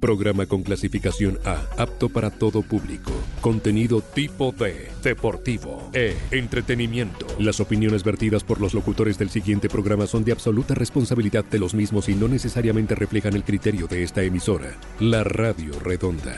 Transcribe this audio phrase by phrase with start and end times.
[0.00, 3.12] Programa con clasificación A, apto para todo público.
[3.42, 7.26] Contenido tipo D, deportivo, E, entretenimiento.
[7.38, 11.74] Las opiniones vertidas por los locutores del siguiente programa son de absoluta responsabilidad de los
[11.74, 14.74] mismos y no necesariamente reflejan el criterio de esta emisora.
[15.00, 16.34] La Radio Redonda.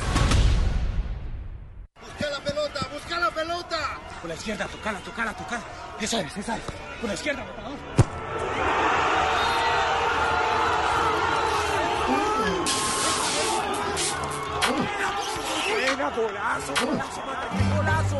[2.01, 3.79] Busca la pelota, busca la pelota.
[4.21, 5.65] Por la izquierda, tocala, tocala, tocala.
[6.01, 6.63] Esa es, esa es.
[7.01, 7.77] Por la izquierda, matador.
[7.77, 8.02] Venga,
[16.17, 17.21] golazo, golazo,
[17.77, 18.19] golazo.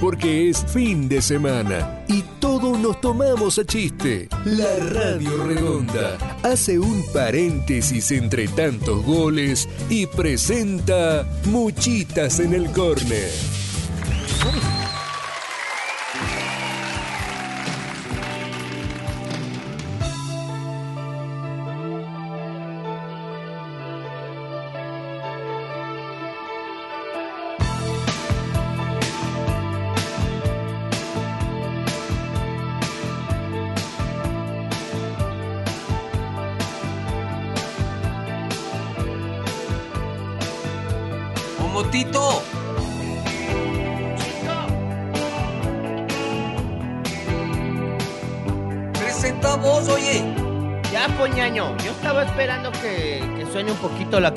[0.00, 4.28] Porque es fin de semana y todos nos tomamos a chiste.
[4.44, 13.61] La Radio Redonda hace un paréntesis entre tantos goles y presenta Muchitas en el Córner.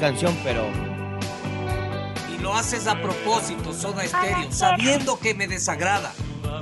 [0.06, 0.68] Canción, pero
[2.34, 6.14] Y lo haces a propósito, Soda Estéreo, sabiendo que me desagrada.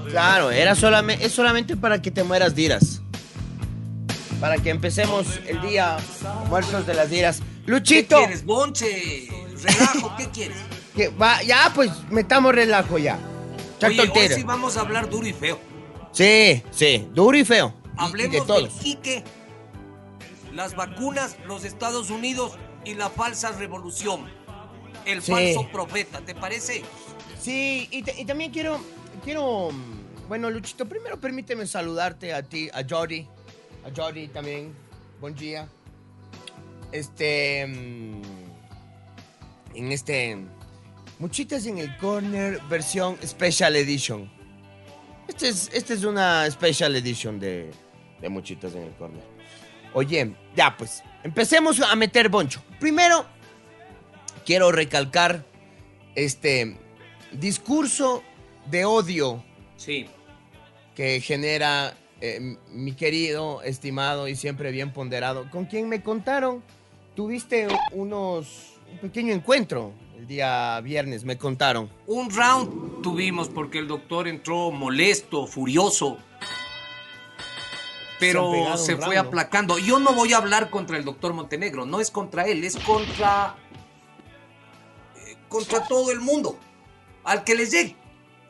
[0.10, 3.02] claro, era solamente, es solamente para que te mueras diras.
[4.40, 5.98] Para que empecemos el día
[6.48, 7.40] muertos de las diras.
[7.66, 9.30] ¿Qué Luchito, quieres, bonche?
[9.62, 10.58] Relajo, ¿qué quieres?
[10.96, 13.18] que va, ya pues metamos relajo ya.
[13.86, 15.60] Oye, hoy sí vamos a hablar duro y feo.
[16.12, 17.74] Sí, sí, duro y feo.
[17.84, 18.74] Y, Hablemos de del todos.
[18.82, 19.24] Quique,
[20.54, 24.26] las vacunas, los Estados Unidos y la falsa revolución.
[25.06, 25.32] El Sí.
[25.32, 26.84] falso profeta, ¿te parece?
[27.40, 28.80] Sí, y, te- y también quiero,
[29.24, 29.70] quiero,
[30.30, 33.28] bueno, Luchito, primero permíteme saludarte a ti, a Jody,
[33.86, 34.74] a Jody también,
[35.20, 35.68] buen día.
[36.92, 38.22] Este, mm,
[39.76, 40.38] en este,
[41.20, 44.32] Muchitas en el Corner, versión Special Edition.
[45.28, 47.72] Este es, esta es una Special Edition de,
[48.22, 49.24] de Muchitas en el Corner.
[49.94, 52.62] Oye, ya pues, empecemos a meter boncho.
[52.80, 53.26] Primero,
[54.46, 55.44] quiero recalcar
[56.16, 56.78] este
[57.32, 58.24] discurso
[58.70, 59.44] de odio
[59.78, 60.06] Sí.
[60.96, 66.64] que genera eh, mi querido, estimado y siempre bien ponderado, con quien me contaron,
[67.16, 71.90] tuviste unos, un pequeño encuentro el día viernes, me contaron.
[72.08, 76.18] Un round tuvimos porque el doctor entró molesto, furioso.
[78.28, 79.78] Pero se, fue aplacando.
[79.80, 83.56] Yo no voy a hablar contra el doctor Montenegro, no es contra él, es contra.
[85.18, 86.58] eh, contra todo el mundo.
[87.24, 87.96] Al que le llegue.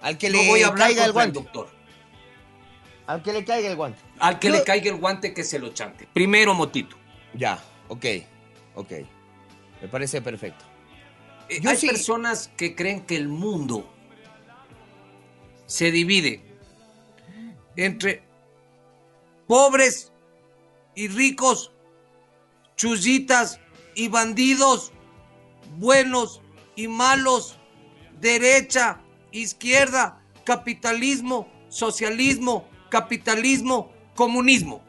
[0.01, 1.39] Al que no le voy a hablar caiga el contra el guante.
[1.59, 1.83] doctor.
[3.07, 3.99] Al que le caiga el guante.
[4.19, 6.07] Al que Yo- le caiga el guante que se lo chante.
[6.13, 6.95] Primero, Motito.
[7.33, 8.05] Ya, ok,
[8.75, 8.91] ok.
[9.81, 10.63] Me parece perfecto.
[11.49, 13.89] Eh, Yo Hay sí- personas que creen que el mundo
[15.65, 16.41] se divide
[17.75, 18.23] entre
[19.47, 20.11] pobres
[20.95, 21.71] y ricos,
[22.75, 23.59] chullitas
[23.95, 24.91] y bandidos,
[25.77, 26.41] buenos
[26.75, 27.57] y malos,
[28.19, 29.01] derecha,
[29.31, 34.83] izquierda, capitalismo, socialismo, capitalismo, comunismo.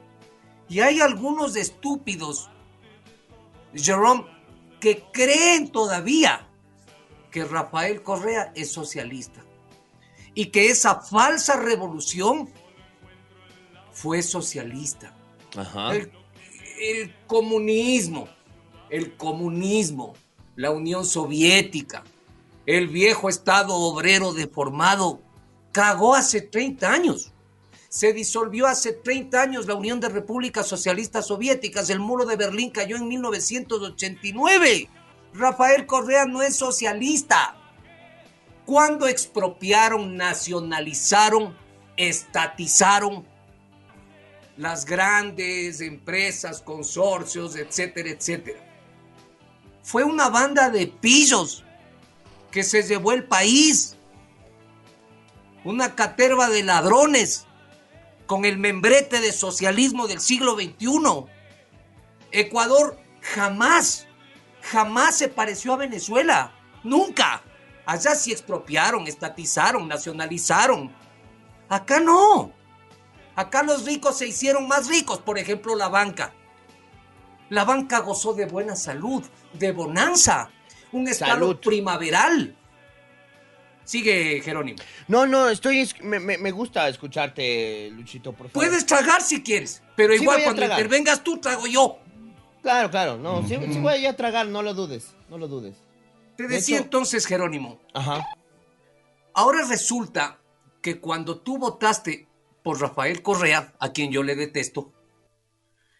[0.68, 2.50] Y hay algunos estúpidos,
[3.74, 4.24] Jerome,
[4.80, 6.46] que creen todavía
[7.30, 9.44] que Rafael Correa es socialista
[10.34, 12.50] y que esa falsa revolución
[13.94, 15.14] fue socialista.
[15.56, 15.94] Ajá.
[15.94, 16.12] El,
[16.80, 18.28] el comunismo,
[18.90, 20.14] el comunismo,
[20.56, 22.04] la Unión Soviética,
[22.66, 25.20] el viejo Estado obrero deformado,
[25.72, 27.32] cagó hace 30 años.
[27.88, 31.88] Se disolvió hace 30 años la Unión de Repúblicas Socialistas Soviéticas.
[31.90, 34.88] El muro de Berlín cayó en 1989.
[35.32, 37.56] Rafael Correa no es socialista.
[38.66, 41.56] Cuando expropiaron, nacionalizaron,
[41.96, 43.24] estatizaron
[44.56, 48.60] las grandes empresas, consorcios, etcétera, etcétera.
[49.82, 51.64] Fue una banda de pillos
[52.50, 53.96] que se llevó el país.
[55.64, 57.46] Una caterva de ladrones
[58.26, 61.26] con el membrete de socialismo del siglo XXI.
[62.30, 64.06] Ecuador jamás,
[64.62, 66.54] jamás se pareció a Venezuela.
[66.82, 67.42] Nunca.
[67.86, 70.94] Allá sí expropiaron, estatizaron, nacionalizaron.
[71.68, 72.53] Acá no.
[73.36, 76.32] Acá los ricos se hicieron más ricos, por ejemplo, la banca.
[77.50, 79.22] La banca gozó de buena salud,
[79.52, 80.50] de bonanza,
[80.92, 82.56] un estado primaveral.
[83.84, 84.78] Sigue, Jerónimo.
[85.08, 85.80] No, no, estoy.
[85.80, 88.52] es- Me, me- gusta escucharte, Luchito, por favor.
[88.52, 91.98] Puedes tragar si quieres, pero Sí igual cuando intervengas tú, trago yo.
[92.62, 93.18] Claro, claro.
[93.18, 95.14] No, sí, sí voy a tragar, no lo dudes.
[95.28, 95.76] No lo dudes.
[96.36, 98.26] Te De decía hecho- entonces, Jerónimo, Ajá.
[99.34, 100.38] ahora resulta
[100.80, 102.26] que cuando tú votaste
[102.64, 104.90] por Rafael Correa, a quien yo le detesto,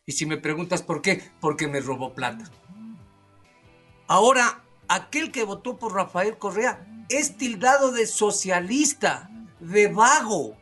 [0.07, 2.51] y si me preguntas por qué, porque me robó plata.
[4.07, 9.31] Ahora, aquel que votó por Rafael Correa es tildado de socialista,
[9.61, 10.57] de vago,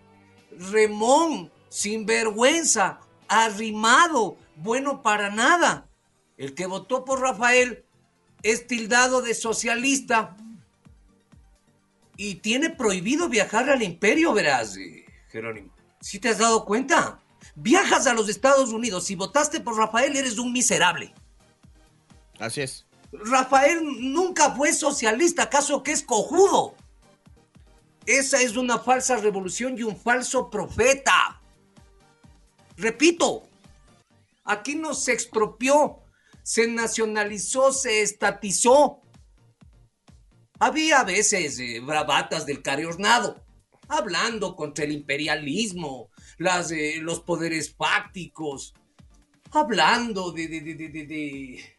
[0.58, 5.88] remón, sinvergüenza, arrimado, bueno para nada.
[6.36, 7.84] El que votó por Rafael
[8.42, 10.36] es tildado de socialista
[12.16, 15.81] y tiene prohibido viajar al imperio, verás, eh, Jerónimo.
[16.02, 17.20] ¿Sí te has dado cuenta?
[17.54, 19.04] Viajas a los Estados Unidos.
[19.06, 21.14] Si votaste por Rafael, eres un miserable.
[22.40, 22.84] Así es.
[23.12, 26.74] Rafael nunca fue socialista, ¿acaso que es cojudo?
[28.04, 31.40] Esa es una falsa revolución y un falso profeta.
[32.76, 33.44] Repito,
[34.44, 36.00] aquí no se expropió,
[36.42, 39.02] se nacionalizó, se estatizó.
[40.58, 43.44] Había a veces eh, bravatas del carriornado,
[43.92, 48.74] hablando contra el imperialismo, las, eh, los poderes fácticos,
[49.52, 51.76] hablando de, de, de,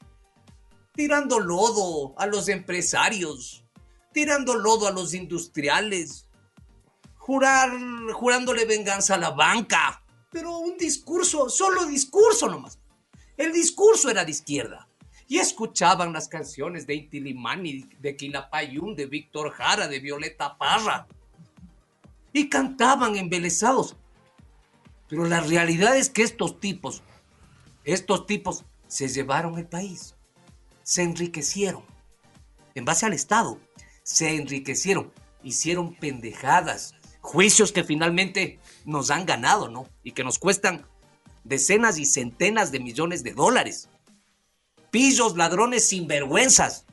[0.93, 3.65] tirando lodo a los empresarios,
[4.11, 6.27] tirando lodo a los industriales,
[7.17, 7.71] jurar,
[8.13, 12.79] jurándole venganza a la banca, pero un discurso, solo discurso nomás.
[13.37, 14.87] El discurso era de izquierda.
[15.27, 21.07] Y escuchaban las canciones de Intilimani, de Quilapayún, de Víctor Jara, de Violeta Parra.
[22.33, 23.95] Y cantaban embelesados.
[25.07, 27.03] Pero la realidad es que estos tipos,
[27.85, 30.15] estos tipos se llevaron el país
[30.83, 31.83] se enriquecieron.
[32.75, 33.59] En base al Estado,
[34.03, 35.11] se enriquecieron,
[35.43, 39.87] hicieron pendejadas, juicios que finalmente nos han ganado, ¿no?
[40.03, 40.85] Y que nos cuestan
[41.43, 43.89] decenas y centenas de millones de dólares.
[44.91, 46.85] Pillos, ladrones sinvergüenzas,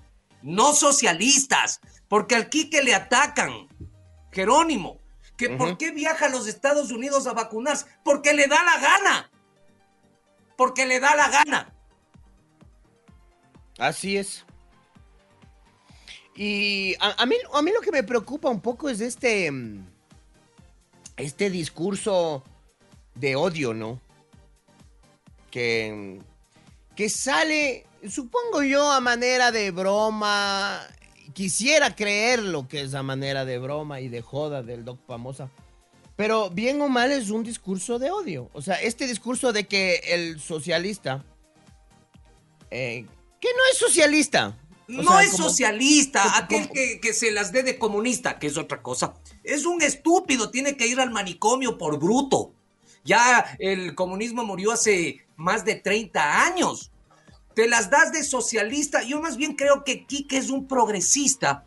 [0.42, 3.68] no socialistas, porque al Quique le atacan.
[4.32, 4.99] Jerónimo,
[5.40, 9.30] que por qué viaja a los Estados Unidos a vacunarse, porque le da la gana.
[10.56, 11.72] Porque le da la gana.
[13.78, 14.44] Así es.
[16.36, 19.50] Y a, a mí, a mí lo que me preocupa un poco es este.
[19.50, 19.86] mm,
[21.16, 22.44] Este discurso
[23.14, 24.00] de odio, ¿no?
[25.50, 26.20] Que.
[26.94, 30.86] Que sale, supongo yo, a manera de broma.
[31.34, 35.50] Quisiera creer lo que es a manera de broma y de joda del Doc Famosa.
[36.16, 38.50] Pero bien o mal es un discurso de odio.
[38.52, 41.24] O sea, este discurso de que el socialista.
[42.70, 43.04] eh,
[43.40, 44.56] que no es socialista.
[44.88, 48.38] O no sea, es como- socialista, aquel como- que, que se las dé de comunista,
[48.38, 49.14] que es otra cosa.
[49.44, 52.52] Es un estúpido, tiene que ir al manicomio por bruto.
[53.04, 56.90] Ya el comunismo murió hace más de 30 años.
[57.54, 59.02] Te las das de socialista.
[59.02, 61.64] Yo más bien creo que Quique es un progresista,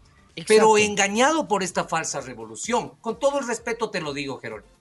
[0.48, 2.94] pero engañado por esta falsa revolución.
[3.02, 4.72] Con todo el respeto te lo digo, Jerónimo.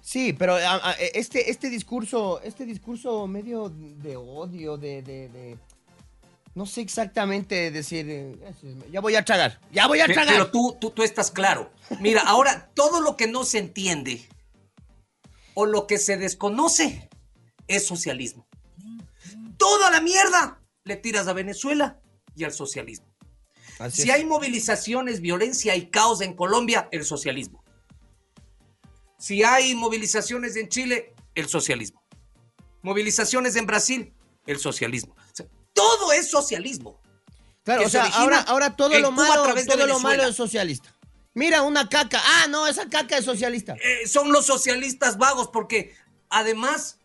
[0.00, 5.58] Sí, pero a- a- este, este discurso, este discurso medio de odio, de, de- de-
[6.54, 8.36] no sé exactamente decir, eh,
[8.90, 10.32] ya voy a tragar, ya voy a tragar.
[10.34, 11.70] Pero tú, tú, tú estás claro.
[12.00, 14.26] Mira, ahora todo lo que no se entiende
[15.54, 17.08] o lo que se desconoce
[17.66, 18.46] es socialismo.
[19.58, 22.00] Toda la mierda le tiras a Venezuela
[22.34, 23.06] y al socialismo.
[23.78, 24.14] Así Si es.
[24.14, 27.62] hay movilizaciones, violencia y caos en Colombia, el socialismo.
[29.18, 32.02] Si hay movilizaciones en Chile, el socialismo.
[32.82, 34.14] Movilizaciones en Brasil,
[34.46, 35.14] el socialismo.
[35.14, 37.00] O sea, todo es socialismo.
[37.64, 40.94] Claro, o se sea, ahora, ahora todo lo malo, todo lo malo es socialista.
[41.34, 42.20] Mira, una caca.
[42.24, 43.74] Ah, no, esa caca es socialista.
[43.74, 45.94] Eh, son los socialistas vagos, porque
[46.30, 46.97] además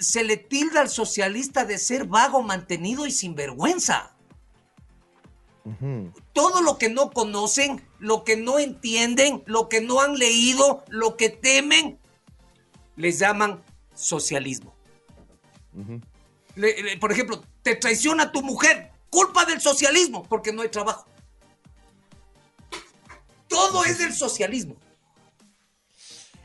[0.00, 4.14] se le tilda al socialista de ser vago, mantenido y sinvergüenza.
[6.32, 11.16] Todo lo que no conocen, lo que no entienden, lo que no han leído, lo
[11.16, 11.98] que temen,
[12.96, 13.62] les llaman
[13.94, 14.74] socialismo.
[16.54, 21.06] Le- le- por ejemplo, te traiciona tu mujer, culpa del socialismo, porque no hay trabajo.
[23.46, 24.76] Todo es del socialismo.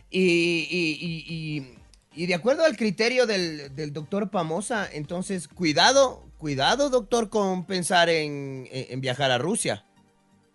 [0.10, 0.22] Y,
[0.69, 1.25] y- y-
[1.57, 1.77] y-
[2.15, 8.10] y de acuerdo al criterio del, del doctor Pamosa, entonces, cuidado, cuidado, doctor, con pensar
[8.10, 9.86] en, en- en viajar a Rusia.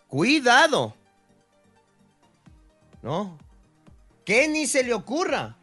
[0.06, 0.94] Cuidado.
[3.02, 3.38] ¿No?
[4.24, 5.56] Que ni se le ocurra.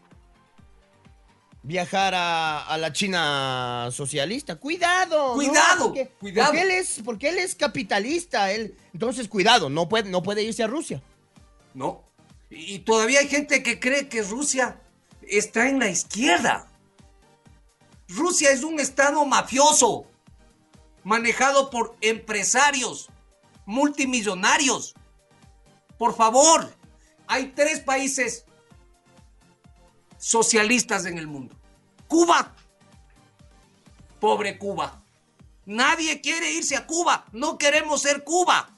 [1.64, 4.56] viajar a, la China socialista.
[4.56, 5.34] Cuidado.
[5.34, 6.52] Cuidado, cuidado.
[6.52, 8.52] Porque él, es, porque él es capitalista.
[8.52, 11.02] Él, entonces, cuidado, no puede, no puede irse a Rusia.
[11.74, 12.04] No.
[12.50, 14.80] Y todavía hay gente que cree que Rusia
[15.30, 16.68] está en la izquierda.
[18.08, 20.06] Rusia es un estado mafioso,
[21.04, 23.10] manejado por empresarios
[23.66, 24.96] multimillonarios.
[25.98, 26.74] Por favor,
[27.28, 28.46] hay tres países
[30.18, 31.56] socialistas en el mundo.
[32.08, 32.56] Cuba.
[34.20, 35.02] Pobre Cuba.
[35.66, 37.26] Nadie quiere irse a Cuba.
[37.32, 38.76] No queremos ser Cuba.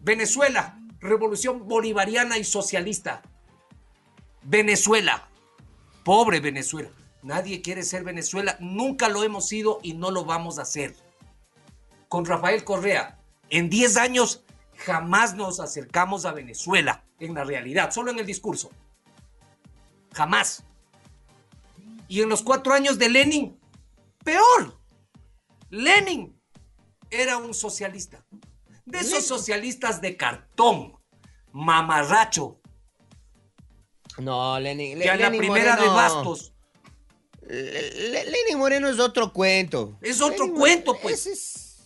[0.00, 0.78] Venezuela.
[1.00, 3.22] Revolución bolivariana y socialista.
[4.42, 5.28] Venezuela.
[6.04, 6.90] Pobre Venezuela.
[7.22, 8.56] Nadie quiere ser Venezuela.
[8.60, 10.96] Nunca lo hemos sido y no lo vamos a hacer.
[12.08, 13.18] Con Rafael Correa,
[13.48, 14.44] en 10 años
[14.76, 18.70] jamás nos acercamos a Venezuela en la realidad, solo en el discurso.
[20.12, 20.64] Jamás.
[22.08, 23.58] Y en los cuatro años de Lenin,
[24.24, 24.78] peor.
[25.70, 26.38] Lenin
[27.08, 28.24] era un socialista.
[28.84, 30.98] De esos socialistas de cartón,
[31.52, 32.58] mamarracho.
[34.18, 34.98] No, Lenin.
[34.98, 36.52] Que a la primera de bastos.
[37.48, 39.98] Lenin Moreno es otro cuento.
[40.00, 41.78] Es otro cuento, pues.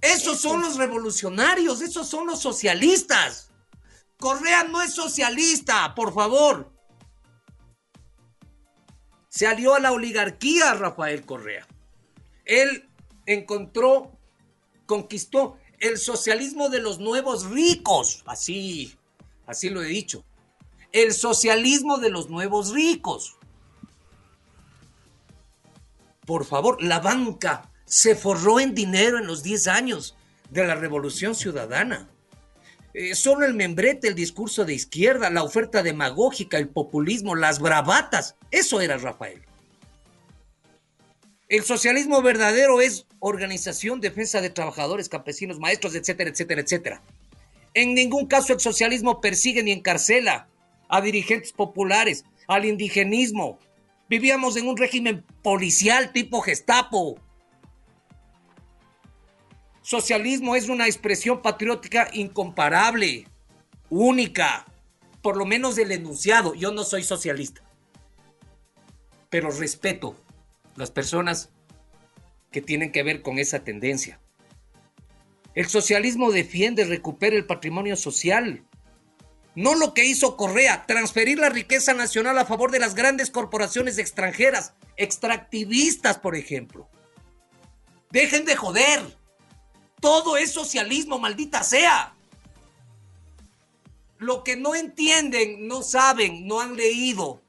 [0.00, 3.50] Esos son los revolucionarios, esos son los socialistas.
[4.18, 6.70] Correa no es socialista, por favor.
[9.28, 11.66] Se alió a la oligarquía Rafael Correa.
[12.44, 12.88] Él
[13.26, 14.12] encontró,
[14.86, 18.22] conquistó el socialismo de los nuevos ricos.
[18.26, 18.94] Así,
[19.46, 20.24] así lo he dicho.
[20.94, 23.36] El socialismo de los nuevos ricos.
[26.24, 30.16] Por favor, la banca se forró en dinero en los 10 años
[30.50, 32.08] de la Revolución Ciudadana.
[32.92, 38.36] Eh, solo el membrete, el discurso de izquierda, la oferta demagógica, el populismo, las bravatas,
[38.52, 39.42] eso era Rafael.
[41.48, 47.02] El socialismo verdadero es organización, defensa de trabajadores, campesinos, maestros, etcétera, etcétera, etcétera.
[47.74, 50.46] En ningún caso el socialismo persigue ni encarcela
[50.88, 53.58] a dirigentes populares, al indigenismo.
[54.08, 57.16] Vivíamos en un régimen policial tipo Gestapo.
[59.82, 63.26] Socialismo es una expresión patriótica incomparable,
[63.90, 64.66] única,
[65.22, 66.54] por lo menos del enunciado.
[66.54, 67.62] Yo no soy socialista,
[69.30, 70.16] pero respeto
[70.76, 71.50] las personas
[72.50, 74.20] que tienen que ver con esa tendencia.
[75.54, 78.64] El socialismo defiende, recupera el patrimonio social.
[79.54, 83.98] No lo que hizo Correa, transferir la riqueza nacional a favor de las grandes corporaciones
[83.98, 86.88] extranjeras, extractivistas, por ejemplo.
[88.10, 89.16] Dejen de joder.
[90.00, 92.14] Todo es socialismo, maldita sea.
[94.18, 97.42] Lo que no entienden, no saben, no han leído,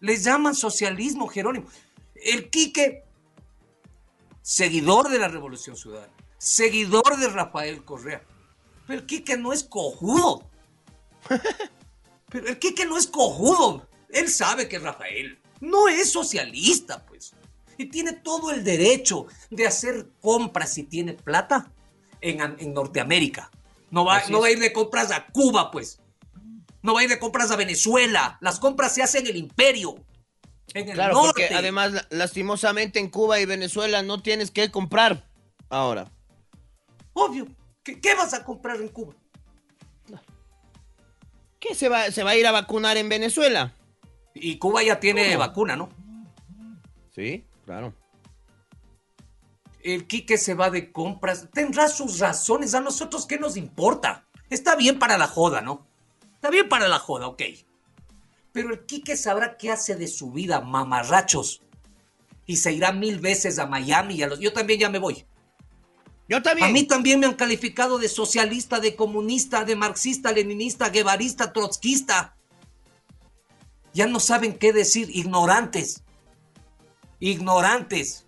[0.00, 1.68] les llaman socialismo, Jerónimo.
[2.14, 3.04] El Quique,
[4.42, 8.22] seguidor de la Revolución Ciudadana, seguidor de Rafael Correa.
[8.86, 10.48] Pero el Quique no es cojudo.
[12.30, 13.88] Pero el Quique no es cojudo.
[14.08, 17.34] Él sabe que Rafael no es socialista, pues.
[17.78, 21.70] Y tiene todo el derecho de hacer compras si tiene plata
[22.20, 23.50] en, Norteamérica.
[23.90, 26.00] No va, no va a ir de compras a Cuba, pues.
[26.82, 28.38] No va a ir de compras a Venezuela.
[28.40, 29.96] Las compras se hacen en el imperio.
[30.74, 31.42] En el claro, norte.
[31.42, 35.28] porque además, lastimosamente en Cuba y Venezuela no tienes que comprar
[35.68, 36.10] ahora.
[37.12, 37.46] Obvio.
[37.82, 39.14] ¿Qué, vas a comprar en Cuba?
[41.58, 43.74] ¿Qué se va, se va a ir a vacunar en Venezuela?
[44.34, 45.88] Y Cuba ya tiene vacuna, ¿no?
[47.14, 47.94] Sí, claro
[49.94, 54.26] el Quique se va de compras, tendrá sus razones, a nosotros qué nos importa.
[54.50, 55.86] Está bien para la joda, ¿no?
[56.34, 57.42] Está bien para la joda, ok.
[58.52, 61.62] Pero el Quique sabrá qué hace de su vida, mamarrachos.
[62.46, 64.40] Y se irá mil veces a Miami y a los...
[64.40, 65.24] Yo también ya me voy.
[66.28, 66.68] Yo también.
[66.68, 72.36] A mí también me han calificado de socialista, de comunista, de marxista, leninista, guevarista, trotskista.
[73.92, 76.02] Ya no saben qué decir, ignorantes.
[77.20, 78.26] Ignorantes.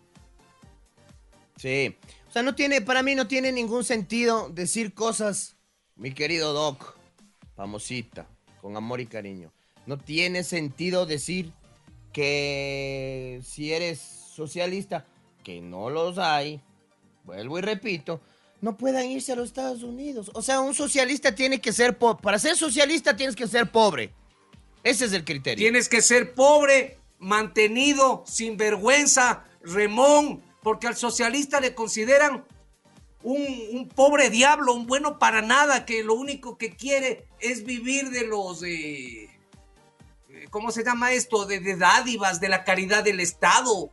[1.56, 1.96] Sí.
[2.28, 5.56] O sea, no tiene, para mí no tiene ningún sentido decir cosas,
[5.96, 6.96] mi querido Doc,
[7.56, 8.28] famosita,
[8.60, 9.52] con amor y cariño.
[9.86, 11.52] No tiene sentido decir
[12.12, 15.06] que si eres socialista,
[15.42, 16.62] que no los hay,
[17.28, 18.22] vuelvo y repito,
[18.60, 20.30] no puedan irse a los Estados Unidos.
[20.34, 22.22] O sea, un socialista tiene que ser pobre.
[22.22, 24.12] Para ser socialista tienes que ser pobre.
[24.82, 25.62] Ese es el criterio.
[25.62, 32.44] Tienes que ser pobre, mantenido, sin vergüenza, remón, porque al socialista le consideran
[33.22, 38.26] un, pobre diablo, un bueno para nada, que lo único que quiere es vivir de
[38.26, 38.62] los...
[40.50, 41.44] ¿cómo se llama esto?
[41.44, 43.92] De, de dádivas, de la caridad del Estado.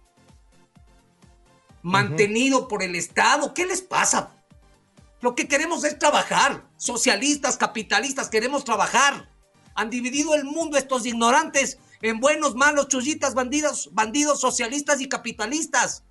[1.86, 3.54] Mantenido por el Estado.
[3.54, 4.32] ¿Qué les pasa?
[5.22, 6.68] Lo que queremos es trabajar.
[6.78, 9.30] Socialistas, capitalistas, queremos trabajar.
[9.76, 16.04] Han dividido el mundo estos ignorantes en buenos, malos, chullitas, bandidos, bandidos, socialistas y capitalistas.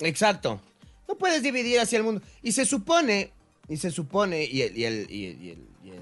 [0.00, 0.60] Exacto.
[1.08, 2.22] No puedes dividir hacia el mundo.
[2.42, 3.32] Y se supone,
[3.68, 5.96] y se supone, y el, y el, y el, y el, y el-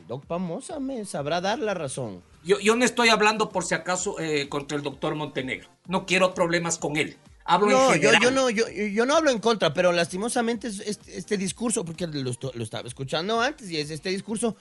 [0.00, 2.22] el Doc Pamosa me sabrá dar la razón.
[2.44, 5.68] Yo, yo no estoy hablando por si acaso eh, contra el doctor Montenegro.
[5.88, 7.16] No quiero problemas con él.
[7.44, 10.78] Hablo No, en yo, yo no, yo, yo no hablo en contra, pero lastimosamente es
[10.80, 14.54] este, este discurso, porque lo, lo estaba escuchando antes, y es este discurso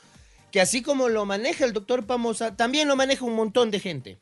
[0.52, 4.20] que así como lo maneja el doctor Pamosa, también lo maneja un montón de gente.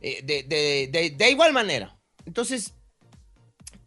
[0.00, 1.96] Eh, de, de- de- de igual manera.
[2.26, 2.74] Entonces,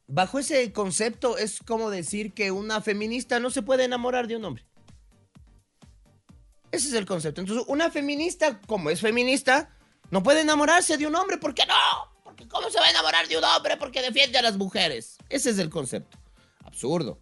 [0.08, 4.46] bajo ese concepto es como decir que una feminista no se puede enamorar de un
[4.46, 4.66] hombre.
[6.72, 7.42] Ese es el concepto.
[7.42, 9.70] Entonces, una feminista, como es feminista,
[10.12, 11.38] no puede enamorarse de un hombre.
[11.38, 11.74] ¿Por qué no?
[12.24, 13.78] Porque ¿cómo se va a enamorar de un hombre?
[13.78, 15.18] Porque defiende a las mujeres.
[15.30, 16.18] Ese es el concepto.
[16.64, 17.18] Absurdo.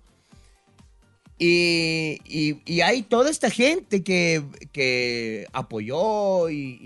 [1.37, 2.21] Y,
[2.65, 6.79] y- hay toda esta gente que, que apoyó y,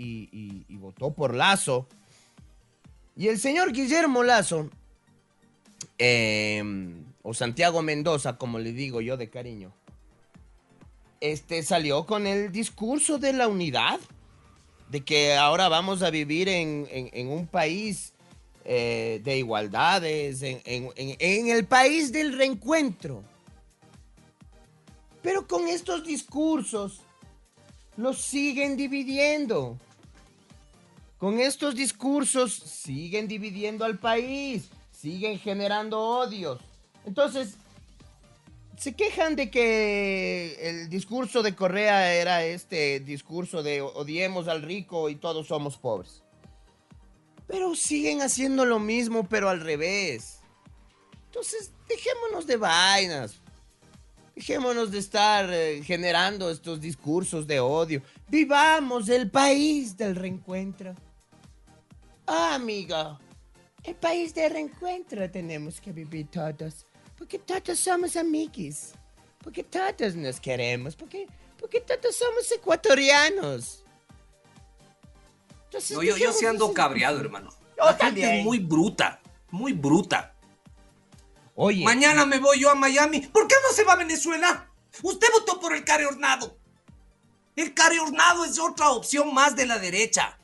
[0.68, 1.86] y- votó por Lazo.
[3.16, 4.70] Y el señor Guillermo Lazo,
[5.98, 6.62] eh,
[7.22, 9.72] o Santiago Mendoza, como le digo yo de cariño,
[11.20, 14.00] este salió con el discurso de la unidad,
[14.90, 18.12] de que ahora vamos a vivir en, en- un país
[18.64, 20.60] eh, de igualdades, en-
[20.96, 23.22] en el país del reencuentro.
[25.22, 27.00] Pero con estos discursos
[27.96, 29.78] los siguen dividiendo.
[31.18, 36.58] Con estos discursos siguen dividiendo al país, siguen generando odios.
[37.04, 37.54] Entonces,
[38.80, 45.10] se quejan de que el discurso de Correa era este discurso de odiemos al rico
[45.10, 46.22] y todos somos pobres.
[47.46, 50.38] Pero siguen haciendo lo mismo, pero al revés.
[51.26, 53.34] Entonces, dejémonos de vainas.
[54.34, 58.02] Dejémonos de estar eh, generando estos discursos de odio.
[58.28, 60.94] Vivamos el país del reencuentro.
[62.26, 63.18] Ah, amigo.
[63.82, 66.86] El país del reencuentro tenemos que vivir todos.
[67.20, 68.92] Porque todos somos amiguis.
[69.44, 70.96] Porque todos nos queremos.
[70.96, 71.26] Porque,
[71.58, 73.84] porque todos somos ecuatorianos.
[75.66, 77.50] Entonces, No, yo, yo sí ando cabreado, hermano.
[77.76, 78.30] Yo La gente también.
[78.38, 80.34] es muy bruta, muy bruta.
[81.54, 81.84] Oye.
[81.84, 83.20] Mañana me voy yo a Miami.
[83.20, 84.70] ¿Por qué no se va a Venezuela?
[85.02, 86.56] Usted votó por el Care Hornado.
[87.54, 90.38] El Care Hornado es otra opción más de la derecha.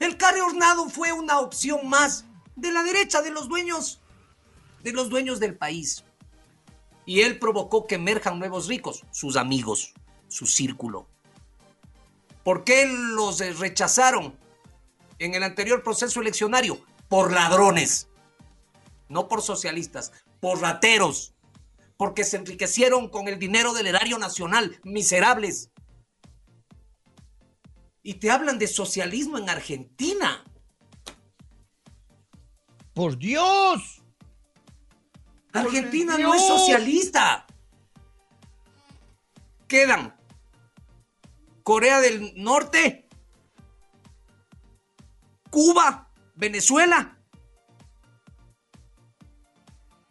[0.00, 2.24] El Care Hornado fue una opción más
[2.56, 4.00] de la derecha, de los dueños,
[4.84, 6.04] de los dueños del país.
[7.04, 9.92] Y él provocó que emerjan nuevos ricos, sus amigos,
[10.28, 11.08] su círculo.
[12.44, 14.38] ¿Por qué los eh, rechazaron
[15.18, 16.78] en el anterior proceso eleccionario?
[17.08, 18.06] Por ladrones
[19.08, 21.34] no por socialistas, por rateros,
[21.96, 25.70] porque se enriquecieron con el dinero del erario nacional, miserables.
[28.02, 30.44] Y te hablan de socialismo en Argentina.
[32.92, 34.03] ¡Por Dios!
[35.54, 37.46] Argentina no es socialista.
[39.68, 40.14] Quedan
[41.62, 43.08] Corea del Norte,
[45.50, 47.18] Cuba, Venezuela.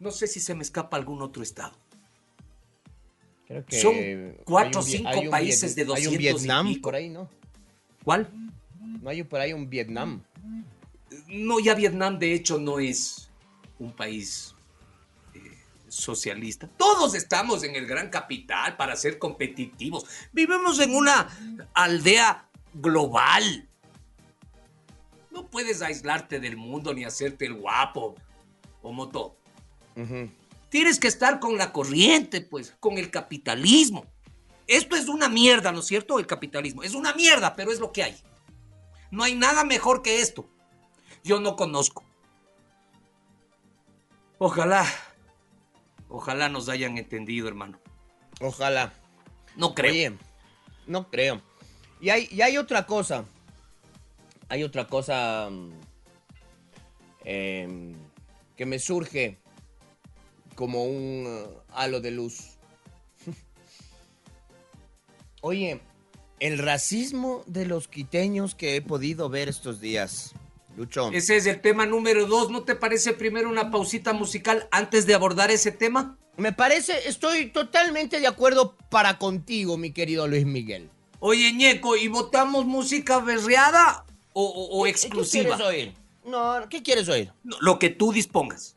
[0.00, 1.76] No sé si se me escapa algún otro estado.
[3.46, 6.14] Creo que Son hay cuatro o un cinco hay un países de Hay 200 un
[6.14, 6.82] y Vietnam pico.
[6.82, 7.28] por ahí, ¿no?
[8.02, 8.30] ¿Cuál?
[9.02, 10.22] No hay por ahí un Vietnam.
[11.28, 13.30] No, ya Vietnam de hecho no es
[13.78, 14.53] un país
[15.94, 16.68] socialista.
[16.68, 20.04] Todos estamos en el gran capital para ser competitivos.
[20.32, 21.28] Vivimos en una
[21.74, 23.68] aldea global.
[25.30, 28.14] No puedes aislarte del mundo ni hacerte el guapo,
[28.82, 29.36] o moto.
[30.68, 34.06] Tienes que estar con la corriente, pues, con el capitalismo.
[34.66, 36.18] Esto es una mierda, ¿no es cierto?
[36.18, 36.82] El capitalismo.
[36.82, 38.16] Es una mierda, pero es lo que hay.
[39.10, 40.48] No hay nada mejor que esto.
[41.22, 42.04] Yo no conozco.
[44.38, 44.86] Ojalá,
[46.14, 47.78] ojalá nos hayan entendido, hermano.
[48.40, 48.92] Ojalá.
[49.56, 49.90] No creo.
[49.90, 50.12] Oye,
[50.86, 51.42] no creo.
[52.00, 53.24] Y hay, y hay otra cosa.
[54.48, 55.70] Hay otra cosa mm,
[57.24, 57.94] em,
[58.56, 59.38] que me surge
[60.54, 62.58] como un uh, halo de luz.
[65.40, 65.80] Oye,
[66.38, 70.34] el racismo de los quiteños que he podido ver estos días.
[70.76, 71.10] Lucho.
[71.12, 72.50] Ese es el tema número dos.
[72.50, 76.18] ¿No te parece primero una pausita musical antes de abordar ese tema?
[76.36, 80.90] Me parece, estoy totalmente de acuerdo para contigo, mi querido Luis Miguel.
[81.20, 85.56] Oye, Ñeco, ¿y votamos música berreada o, o- o ¿Qué exclusiva?
[85.56, 85.94] quieres oír?
[86.24, 87.32] No, ¿qué quieres oír?
[87.60, 88.74] Lo que tú dispongas.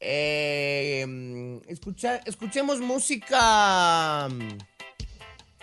[0.00, 4.58] Eh, mm, escucha, escuchemos música mm,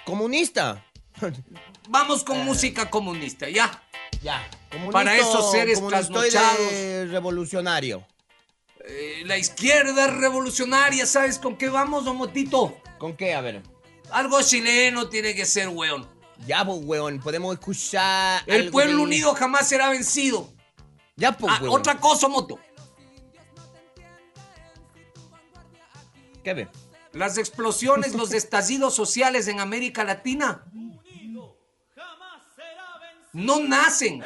[0.06, 0.86] comunista.
[1.90, 2.26] Vamos Eh.
[2.26, 3.84] con música comunista, ya.
[4.22, 4.48] Ya.
[4.92, 7.10] Para esos seres trasnochados.
[7.10, 8.06] revolucionario.
[8.90, 12.78] Eh, la izquierda revolucionaria, ¿sabes con qué vamos, don Motito?
[12.98, 13.34] ¿Con qué?
[13.34, 13.62] A ver.
[14.12, 16.08] Algo chileno tiene que ser, weón.
[16.46, 18.44] Ya, pues, weón, podemos escuchar.
[18.48, 20.50] El pueblo unido jamás será vencido.
[21.16, 21.80] Ya, pues, Ah, weón.
[21.80, 22.60] otra cosa, Moto.
[26.44, 26.68] ¿Qué ve?
[27.14, 30.64] Las explosiones, los estallidos sociales en América Latina
[33.38, 34.24] no nacen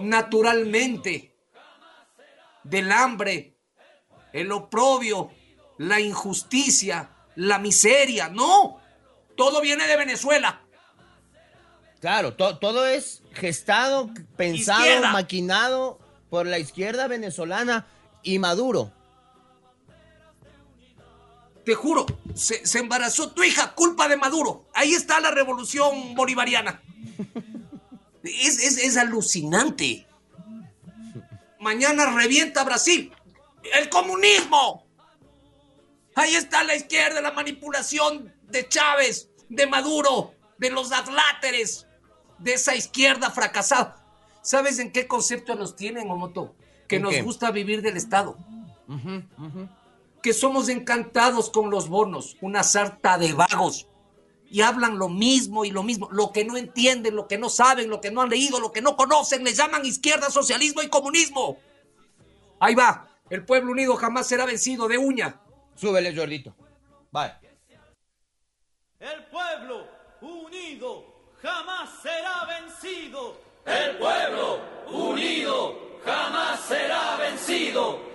[0.00, 1.34] naturalmente
[2.64, 3.56] del hambre,
[4.32, 5.30] el oprobio,
[5.78, 8.28] la injusticia, la miseria.
[8.28, 8.80] No,
[9.36, 10.62] todo viene de Venezuela.
[12.00, 15.12] Claro, to- todo es gestado, pensado, Izquierda.
[15.12, 15.98] maquinado
[16.30, 17.86] por la izquierda venezolana
[18.22, 18.92] y Maduro.
[21.64, 24.66] Te juro, se, se embarazó tu hija, culpa de Maduro.
[24.74, 26.80] Ahí está la revolución bolivariana.
[28.24, 30.06] Es, es- es alucinante.
[31.60, 33.12] Mañana revienta Brasil.
[33.80, 34.84] ¡El comunismo!
[36.14, 41.86] Ahí está la izquierda, la manipulación de Chávez, de Maduro, de los adláteres,
[42.38, 44.04] de esa izquierda fracasada.
[44.42, 46.54] ¿Sabes en qué concepto nos tienen, Omoto?
[46.88, 47.22] Que ¿En nos qué?
[47.22, 48.36] gusta vivir del Estado
[50.22, 53.88] que somos encantados con los bonos, una sarta de vagos.
[54.52, 56.10] Y hablan lo mismo y lo mismo.
[56.12, 58.82] Lo que no entienden, lo que no saben, lo que no han leído, lo que
[58.82, 61.56] no conocen, le llaman izquierda, socialismo y comunismo.
[62.60, 63.08] Ahí va.
[63.30, 65.40] El pueblo unido jamás será vencido de uña.
[65.74, 66.54] Súbele, Jordito.
[67.10, 67.32] Vale.
[69.00, 69.88] El pueblo
[70.20, 71.02] unido
[71.40, 73.40] jamás será vencido.
[73.64, 78.11] El pueblo unido jamás será vencido.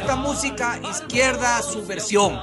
[0.00, 2.40] Esta música izquierda, su versión.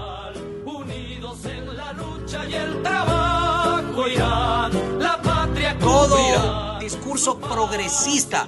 [0.63, 8.48] unidos en la lucha y el trabajo irán la patria Todo discurso progresista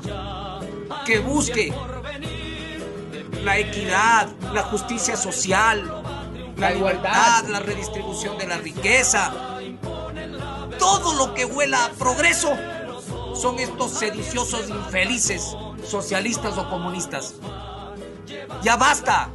[1.05, 1.73] que busque
[3.43, 6.03] la equidad, la justicia social,
[6.55, 9.33] la igualdad, la redistribución de la riqueza.
[10.77, 12.49] Todo lo que huela a progreso
[13.33, 17.35] son estos sediciosos infelices, socialistas o comunistas.
[18.63, 19.29] Ya basta.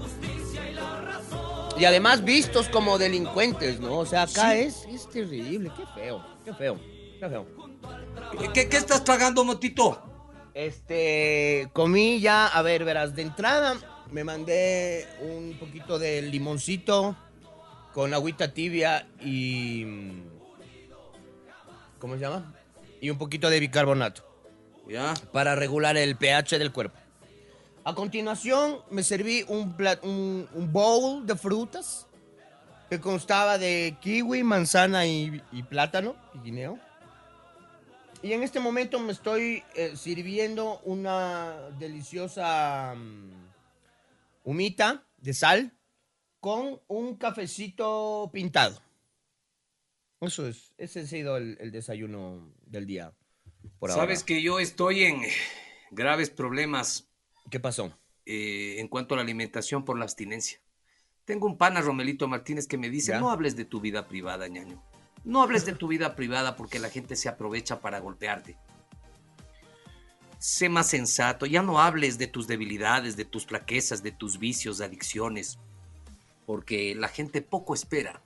[1.78, 3.98] Y además vistos como delincuentes, ¿no?
[3.98, 4.58] O sea, acá Sí.
[4.60, 5.70] es, es terrible.
[5.76, 6.78] Qué feo, qué feo,
[7.20, 7.46] qué feo.
[8.52, 10.00] ¿Qué, qué estás tragando, Motito?
[10.54, 13.76] Este, comí ya, a ver, verás, de entrada
[14.12, 17.16] me mandé un poquito de limoncito
[17.92, 19.84] con agüita tibia y...
[21.98, 22.54] ¿Cómo se llama?
[23.00, 24.22] Y un poquito de bicarbonato
[24.88, 25.14] Ya.
[25.32, 26.96] para regular el pH del cuerpo.
[27.86, 32.06] A continuación me serví un, pla- un, bowl de frutas
[32.88, 36.78] que constaba de kiwi, manzana y, plátano y guineo.
[38.22, 43.50] Y en este momento me estoy eh, sirviendo una deliciosa mm,
[44.44, 45.76] humita de sal
[46.40, 48.80] con un cafecito pintado.
[50.22, 53.12] Eso es, ese ha sido el, desayuno del día.
[53.88, 55.20] Sabes que yo estoy en
[55.90, 57.10] graves problemas
[57.50, 57.96] ¿Qué pasó?
[58.26, 60.58] eh, en cuanto a la alimentación por la abstinencia.
[61.24, 63.20] Tengo un pana, Romelito Martínez, que me dice, ¿Ya?
[63.20, 64.82] no hables de tu vida privada, ñaño.
[65.24, 68.56] No hables de tu vida privada porque la gente se aprovecha para golpearte.
[70.38, 74.82] Sé más sensato, ya no hables de tus debilidades, de tus flaquezas, de tus vicios,
[74.82, 75.58] adicciones,
[76.44, 78.22] porque la gente poco espera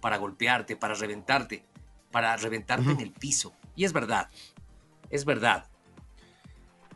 [0.00, 1.62] para golpearte, para reventarte,
[2.10, 3.54] para reventarte en el piso.
[3.76, 4.30] Y es verdad,
[5.10, 5.66] es verdad.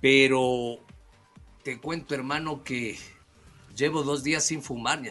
[0.01, 0.87] Pero
[1.69, 2.97] te cuento, hermano, que
[3.77, 5.03] llevo dos días sin fumar.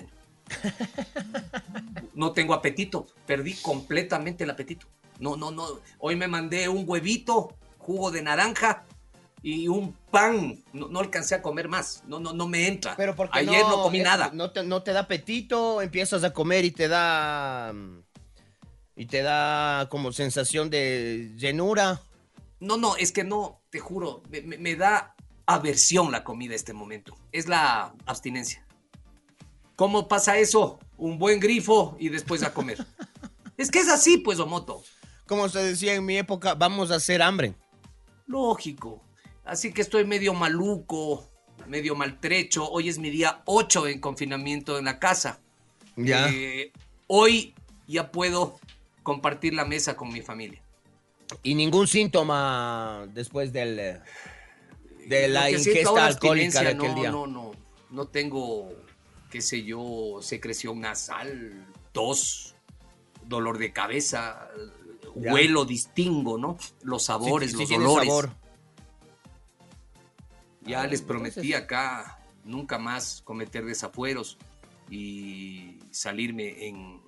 [2.16, 4.88] No tengo apetito, perdí completamente el apetito.
[5.20, 5.68] No, no, no.
[6.00, 8.86] Hoy me mandé un huevito, jugo de naranja
[9.44, 10.64] y un pan.
[10.74, 12.02] No, no alcancé a comer más.
[12.08, 12.96] No, no, no me entra.
[12.98, 14.32] Pero porque Ayer no, comí es- nada.
[14.34, 17.72] No te, no te da apetito, empiezas a comer y te da.
[18.96, 22.02] Y te da como sensación de llenura.
[22.60, 25.14] No, no, es que no, te juro, me da
[25.48, 27.18] aversión la comida este momento.
[27.32, 28.64] Es la abstinencia.
[29.76, 30.80] ¿Cómo pasa eso?
[30.98, 32.86] Un buen grifo y después a comer.
[33.58, 34.84] es que es así, pues, Omoto.
[35.26, 37.56] Como se decía en mi época, vamos a hacer hambre.
[38.28, 39.02] Lógico.
[39.46, 41.30] Así que estoy medio maluco,
[41.68, 42.70] medio maltrecho.
[42.70, 45.40] Hoy es mi día 8 en confinamiento en la casa.
[45.96, 46.30] Ya.
[46.30, 46.72] Eh,
[47.08, 47.56] hoy
[47.88, 48.60] ya puedo
[49.04, 50.62] compartir la mesa con mi familia.
[51.44, 54.02] Y ningún síntoma después del, eh,
[55.08, 57.12] de la ingesta alcohólica de aquel no, día.
[57.12, 57.52] No, no,
[57.90, 58.70] no tengo,
[59.32, 62.56] qué sé yo, secreción nasal, tos,
[63.26, 64.50] dolor de cabeza,
[65.16, 65.34] Ya.
[65.34, 66.58] huelo, distingo, ¿no?
[66.84, 68.08] Los sabores, Sí, sí los olores.
[68.08, 68.30] sabor.
[70.62, 74.38] Ya les prometí entonces- acá nunca más cometer desafueros
[74.90, 77.02] y salirme en,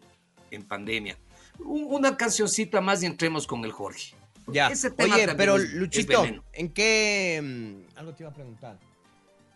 [0.52, 1.18] en pandemia.
[1.60, 4.14] Un- Una cancioncita más y entremos con el Jorge.
[4.48, 4.70] Ya.
[4.70, 6.26] Ese tema Oye, pero Luchito.
[6.54, 7.86] ¿en qué.
[8.00, 8.80] Algo te iba a preguntar.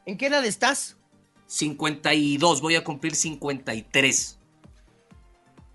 [0.06, 0.98] ¿En qué edad estás?
[1.48, 4.38] 52, voy a cumplir 53.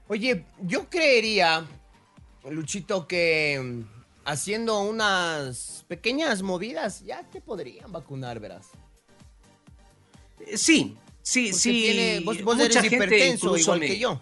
[0.09, 1.66] Oye, yo creería,
[2.50, 3.83] Luchito, que mm,
[4.26, 8.68] haciendo unas pequeñas movidas ya te podrían vacunar, verás.
[10.40, 11.70] Eh, Sí, sí, Porque sí.
[11.72, 14.20] tiene- vos, vos Mucha eres gente hipertenso igual me- que yo.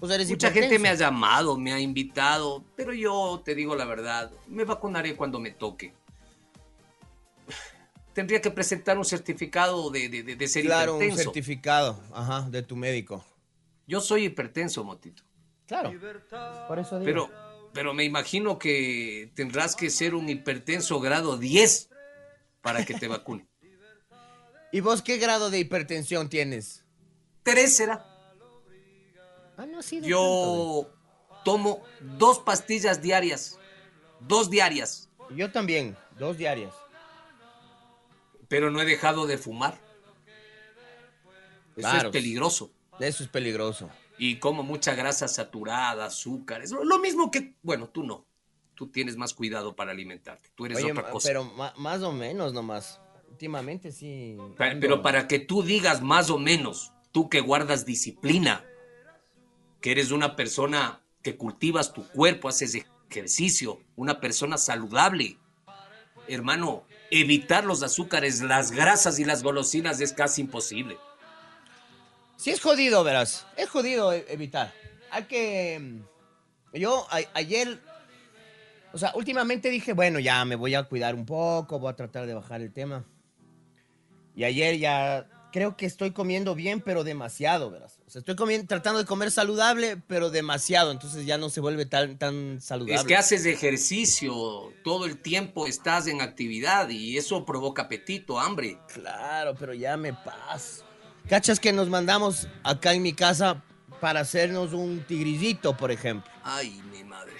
[0.00, 3.84] Vos eres Mucha gente me ha llamado, me ha invitado, pero yo te digo la
[3.84, 5.92] verdad, me vacunaré cuando me toque.
[8.14, 12.62] Tendría que presentar un certificado de, de- de- de ser Claro, un certificado, ajá, de
[12.62, 13.24] tu médico.
[13.86, 15.22] Yo soy hipertenso, Motito.
[15.66, 15.92] Claro.
[16.68, 17.04] Por eso digo.
[17.04, 17.30] Pero,
[17.72, 21.90] pero me imagino que tendrás que ser un hipertenso grado 10
[22.62, 23.46] para que te vacune.
[24.72, 26.84] ¿Y vos qué grado de hipertensión tienes?
[27.42, 28.06] Tres será.
[29.56, 30.90] Ah, no tanto, Yo
[31.44, 31.82] tomo
[32.18, 33.58] dos pastillas diarias.
[34.20, 35.08] Dos diarias.
[35.30, 36.74] Yo también, dos diarias.
[38.54, 39.74] Pero no he dejado de fumar.
[41.76, 42.08] Eso Claro.
[42.10, 42.70] es peligroso.
[43.00, 43.90] Eso es peligroso.
[44.16, 46.70] Y como mucha grasa saturada, azúcares.
[46.70, 48.24] Lo lo mismo que, bueno, tú no.
[48.76, 50.50] Tú tienes más cuidado para alimentarte.
[50.54, 51.28] Tú eres Oye, otra cosa.
[51.28, 51.44] pero
[51.78, 53.00] más o menos nomás.
[53.28, 54.36] Últimamente sí.
[54.38, 58.64] Ando- Pero para que tú digas más o menos, tú que guardas disciplina,
[59.80, 65.38] que eres una persona que cultivas tu cuerpo, haces ejercicio, una persona saludable,
[66.28, 66.84] hermano,
[67.20, 70.96] evitar los azúcares, las grasas y las golosinas es casi imposible.
[72.36, 73.46] Sí es jodido, verás.
[73.56, 74.72] Es jodido e- evitar.
[75.10, 75.78] Hay que...
[75.80, 77.80] mm, Yo ayer...
[78.92, 82.26] O sea, últimamente dije, bueno, ya me voy a cuidar un poco, voy a tratar
[82.26, 83.04] de bajar el tema.
[84.36, 87.98] Y ayer ya creo que estoy comiendo bien, pero demasiado, verás.
[88.14, 90.92] Sea, estoy comiendo, tratando de comer saludable, pero demasiado.
[90.92, 92.94] Entonces ya no se vuelve tan, tan saludable.
[92.94, 98.78] Es que haces ejercicio, todo el tiempo estás en actividad y eso provoca apetito, hambre.
[98.92, 100.84] Claro, pero ya me paso.
[101.28, 103.64] ¿Cachas que nos mandamos acá en mi casa
[104.00, 106.30] para hacernos un tigrillito, por ejemplo?
[106.44, 107.32] Ay, mi madre.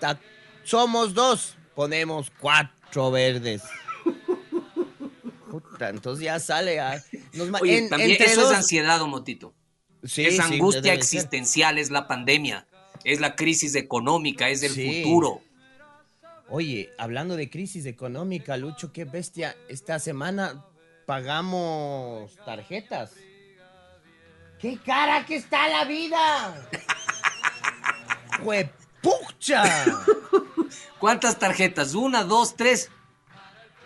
[0.00, 0.18] Ta-
[0.64, 3.62] Somos dos, ponemos cuatro verdes.
[5.50, 6.80] Puta, entonces ya sale.
[6.80, 9.54] ah, nos Oye, en- también eso es ansiedad, Motito.
[10.04, 10.92] Sí, es sí, angustia ser.
[10.94, 12.66] existencial, es la pandemia,
[13.04, 15.02] es la crisis económica, es el Sí.
[15.02, 15.42] futuro.
[16.50, 19.56] Oye, hablando de crisis económica, Lucho, qué bestia.
[19.68, 20.64] Esta semana
[21.06, 23.12] pagamos tarjetas.
[24.58, 26.68] ¡Qué cara que está la vida!
[28.42, 29.84] ¡Juepucha!
[30.98, 31.94] ¿Cuántas tarjetas?
[31.94, 32.90] ¿Una, dos, tres?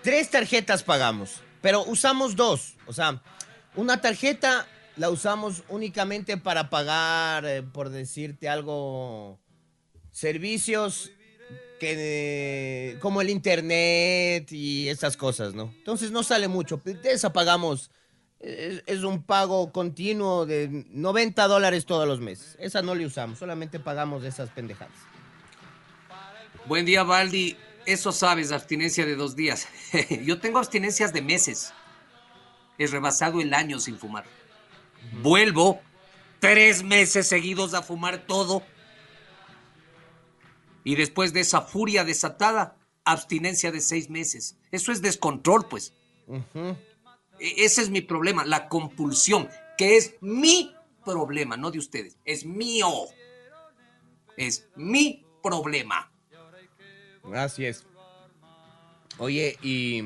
[0.03, 2.75] Tres tarjetas pagamos, pero usamos dos.
[2.87, 3.22] O sea,
[3.75, 9.40] una tarjeta la usamos únicamente para pagar, eh, por decirte algo,
[10.11, 11.11] servicios
[13.01, 15.72] como el internet y esas cosas, ¿no?
[15.79, 16.81] Entonces no sale mucho.
[16.85, 17.90] De esa pagamos,
[18.38, 22.57] es, un pago continuo de 90 dólares todos los meses.
[22.61, 24.94] Esa no le usamos, solamente pagamos esas pendejadas.
[26.66, 27.57] Buen día, Baldi.
[27.87, 29.66] Eso sabes, abstinencia de dos días.
[30.25, 31.73] Yo tengo abstinencias de meses.
[32.79, 34.25] He rebasado el año sin fumar.
[35.21, 35.81] Vuelvo
[36.38, 38.62] tres meses seguidos a fumar todo.
[40.85, 44.57] Y después de esa furia desatada, abstinencia de seis meses.
[44.71, 45.92] Eso es descontrol, pues.
[46.29, 50.73] E- Ese es mi problema, la compulsión, que es mi
[51.05, 52.16] problema, no de ustedes.
[52.25, 52.88] Es mío.
[54.37, 56.12] Es mi problema.
[57.35, 57.85] Así es.
[59.19, 60.03] Oye, y...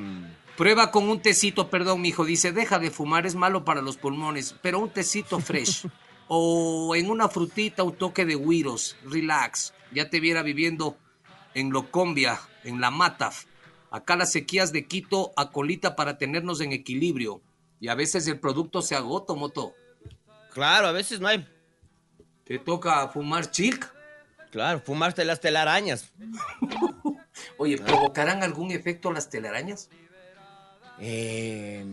[0.57, 2.25] Prueba con un tecito, perdón, mi hijo.
[2.25, 5.87] Dice, deja de fumar, es malo para los pulmones, pero un tecito fresh.
[6.29, 9.75] o en una frutita, un toque de güiros, relax.
[9.93, 10.97] Ya te viera viviendo
[11.55, 13.45] en Locombia, en la Mataf.
[13.91, 17.41] Acá las sequías de Quito a colita para tenernos en equilibrio.
[17.81, 19.75] Y a veces el producto se agota, moto.
[20.53, 21.47] Claro, a veces no hay...
[22.45, 23.93] Te toca fumar chilca.
[24.57, 26.15] Claro, fumarte las telarañas.
[27.59, 29.91] Oye, ¿provocarán algún efecto las telarañas?
[30.99, 31.85] Eh,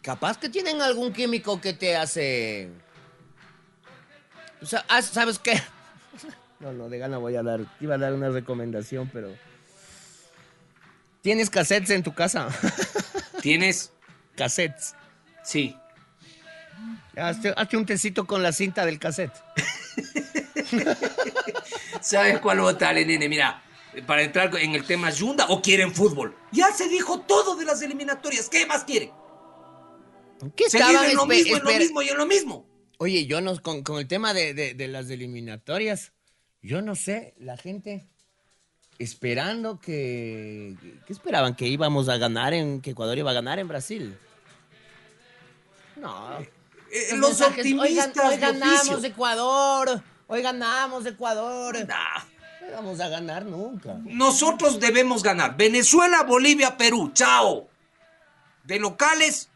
[0.00, 2.70] capaz que tienen algún químico que te hace...
[4.62, 5.60] O sea, ah, ¿sabes qué?
[6.60, 7.60] No, no, de gana voy a dar.
[7.80, 9.28] Iba a dar una recomendación, pero...
[11.20, 12.48] ¿Tienes cassettes en tu casa?
[13.42, 13.92] ¿Tienes?
[14.36, 14.94] cassettes.
[15.42, 15.76] Sí.
[17.14, 19.34] Hazte, hazte un tecito con la cinta del cassette.
[22.00, 23.28] ¿Sabes cuál votarle, nene?
[23.28, 23.62] Mira,
[24.06, 26.36] para entrar en el tema Yunda o quieren fútbol.
[26.52, 28.48] Ya se dijo todo de las eliminatorias.
[28.48, 29.10] ¿Qué más quieren?
[30.56, 32.66] ¿Qué Seguir en lo mismo, en lo espera- mismo y en lo mismo.
[32.98, 36.12] Oye, yo no, con, con el tema de, de- de las eliminatorias,
[36.62, 38.06] yo no sé, la gente
[38.98, 40.76] esperando que...
[41.06, 41.54] ¿Qué esperaban?
[41.56, 42.80] ¿Que íbamos a ganar en...
[42.80, 44.16] que Ecuador iba a ganar en Brasil?
[45.96, 46.38] No.
[46.40, 49.04] Eh, Los los mensajes, optimistas Hoy, gan- hoy de ganamos.
[49.04, 50.02] Ecuador,
[50.34, 51.86] hoy ganamos Ecuador.
[51.86, 52.24] Nah.
[52.60, 54.00] No vamos a ganar nunca.
[54.04, 55.56] Nosotros debemos ganar.
[55.56, 57.12] Venezuela, Bolivia, Perú.
[57.14, 57.68] Chao.
[58.64, 59.50] De locales,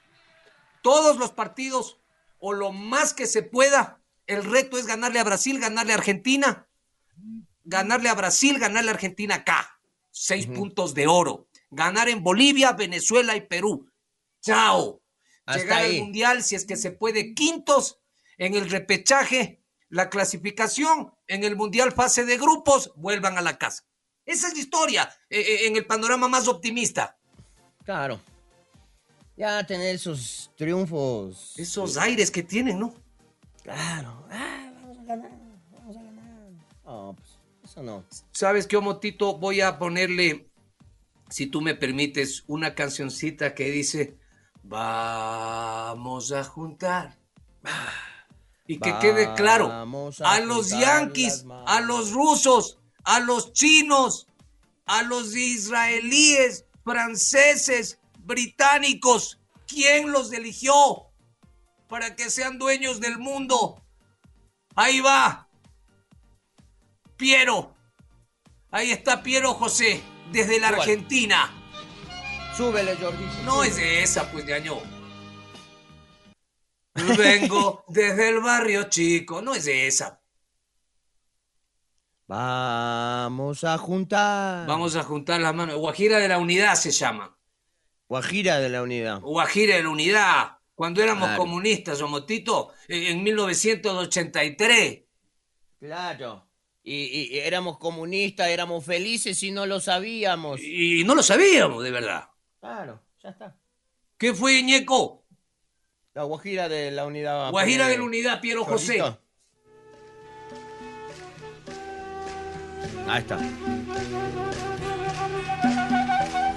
[0.82, 1.98] todos los partidos
[2.38, 3.98] o lo más que se pueda.
[4.26, 6.68] El reto es ganarle a Brasil, ganarle a Argentina.
[7.64, 9.80] Ganarle a Brasil, ganarle a Argentina acá.
[10.10, 11.48] Seis puntos de oro.
[11.70, 13.90] Ganar en Bolivia, Venezuela y Perú.
[14.42, 15.02] Chao.
[15.44, 15.96] Hasta Llegar ahí.
[15.96, 17.98] al Mundial, si es que se puede, quintos
[18.36, 19.57] en el repechaje,
[19.90, 23.84] la clasificación en el Mundial fase de grupos, vuelvan a la casa.
[24.24, 27.16] Esa es la historia eh, eh, en el panorama más optimista.
[27.84, 28.20] Claro.
[29.36, 31.54] Ya tener esos triunfos.
[31.56, 32.94] Esos aires que tienen, ¿no?
[33.62, 34.26] Claro.
[34.30, 35.30] Ah, vamos a ganar,
[35.70, 36.50] vamos a ganar.
[36.84, 38.04] No, pues, eso no.
[38.32, 39.38] ¿Sabes qué, Motito?
[39.38, 40.50] Voy a ponerle,
[41.30, 44.18] si tú me permites, una cancioncita que dice,
[44.62, 47.16] vamos a juntar.
[48.70, 54.26] Y que quede claro, a a los yanquis, a los rusos, a los chinos,
[54.84, 61.06] a los israelíes, franceses, británicos, ¿quién los eligió
[61.88, 63.82] para que sean dueños del mundo?
[64.76, 65.48] Ahí va.
[67.16, 67.74] Piero.
[68.70, 70.68] Ahí está Piero José, desde la.
[70.68, 71.54] Argentina.
[72.54, 73.24] Súbele, Jordi.
[73.46, 74.97] No es de esa, pues, de año.
[77.16, 79.40] Vengo desde el barrio chico.
[79.42, 80.20] No es esa.
[82.26, 84.66] Vamos a juntar.
[84.66, 85.76] Vamos a juntar las manos.
[85.76, 87.34] Guajira de la Unidad se llama.
[88.08, 89.20] Guajira de la unidad.
[89.20, 90.52] Guajira de la Unidad.
[90.74, 91.42] Cuando éramos Claro.
[91.42, 95.00] comunistas, Omotito, en 1983.
[95.80, 96.46] Claro.
[96.82, 100.60] Y, y- y éramos comunistas, éramos felices y no lo sabíamos.
[100.60, 102.28] Y no lo sabíamos, de verdad.
[102.60, 103.56] Claro, ya está.
[104.16, 105.17] ¿Qué fue, Ñeco?
[106.18, 107.52] La Guajira de la unidad.
[107.52, 109.00] Guajira de la Unidad, Piero José.
[113.06, 113.38] Ahí está.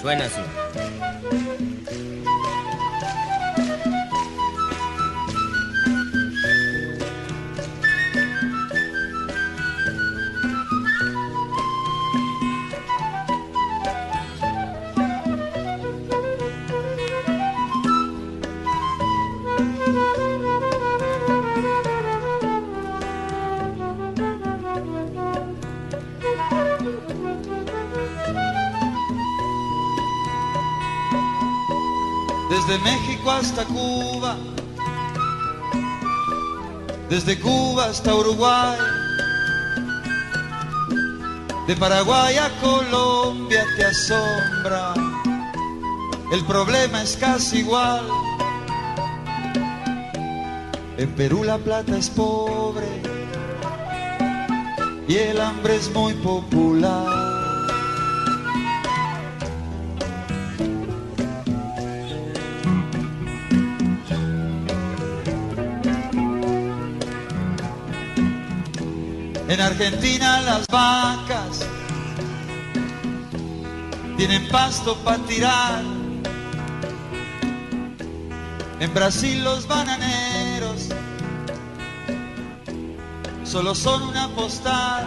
[0.02, 1.71] Suena así.
[32.68, 34.38] Desde México hasta Cuba,
[37.10, 38.78] desde Cuba hasta Uruguay,
[41.68, 44.94] de Paraguay a Colombia te asombra,
[46.32, 48.06] el problema es casi igual.
[50.98, 53.02] En Perú la plata es pobre
[55.08, 57.21] y el hambre es muy popular.
[69.52, 71.60] En Argentina las vacas
[74.16, 75.84] tienen pasto para tirar.
[78.80, 80.88] En Brasil los bananeros
[83.44, 85.06] solo son una postal.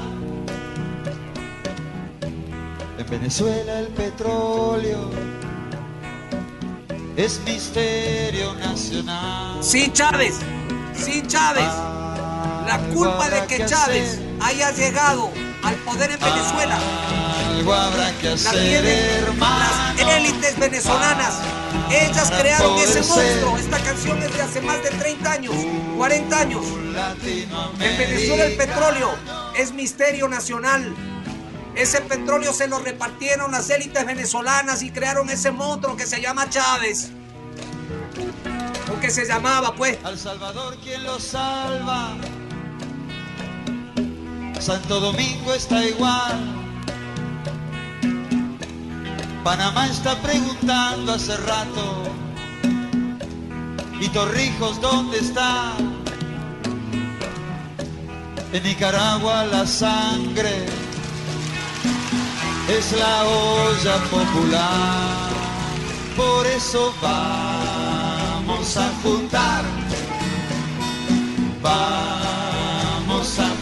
[2.99, 5.09] En Venezuela el petróleo
[7.16, 9.64] es misterio nacional.
[9.64, 10.38] Sin Chávez,
[10.95, 11.72] sin Chávez.
[12.66, 15.30] La culpa de que Chávez haya llegado
[15.62, 16.78] al poder en Venezuela
[17.49, 19.64] Algo habrá que la hacer, tienen hermano.
[19.99, 21.35] las élites venezolanas.
[21.91, 23.57] Ellas crearon ese monstruo.
[23.57, 25.55] Esta canción es de hace más de 30 años,
[25.97, 26.64] 40 años.
[27.80, 29.11] En Venezuela el petróleo
[29.57, 30.95] es misterio nacional.
[31.74, 36.49] Ese petróleo se lo repartieron las élites venezolanas y crearon ese monstruo que se llama
[36.49, 37.11] Chávez.
[38.95, 39.99] O que se llamaba, pues.
[40.05, 42.12] Al Salvador quien lo salva.
[44.61, 46.39] Santo Domingo está igual.
[49.43, 52.05] Panamá está preguntando hace rato.
[54.01, 55.73] ¿Y Torrijos dónde está?
[58.53, 60.67] En Nicaragua la sangre
[62.69, 65.31] es la olla popular.
[66.17, 69.65] Por eso vamos a juntar,
[71.61, 73.54] vamos a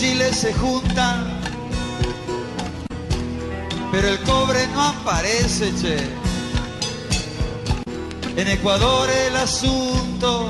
[0.00, 1.38] Chile se juntan,
[3.92, 5.98] pero el cobre no aparece, che.
[8.34, 10.48] En Ecuador el asunto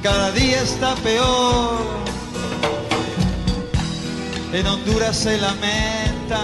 [0.00, 1.80] cada día está peor.
[4.52, 6.40] En Honduras se lamenta.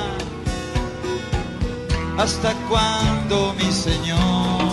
[2.18, 4.67] ¿Hasta cuándo, mi señor?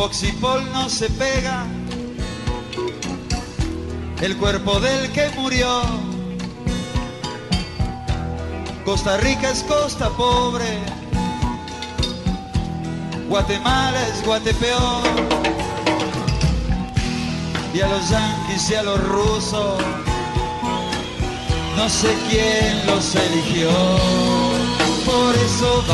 [0.00, 1.66] Poxipol no se pega
[4.22, 5.82] el cuerpo del que murió.
[8.86, 10.78] Costa Rica es costa pobre,
[13.28, 15.02] Guatemala es Guatepeor.
[17.74, 19.82] Y a los yanquis y a los rusos,
[21.76, 23.68] no sé quién los eligió.
[25.04, 25.84] Por eso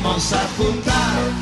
[0.00, 1.41] vamos a juntar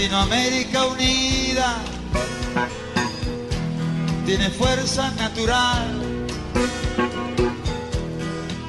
[0.00, 1.76] Latinoamérica unida
[4.24, 6.26] tiene fuerza natural.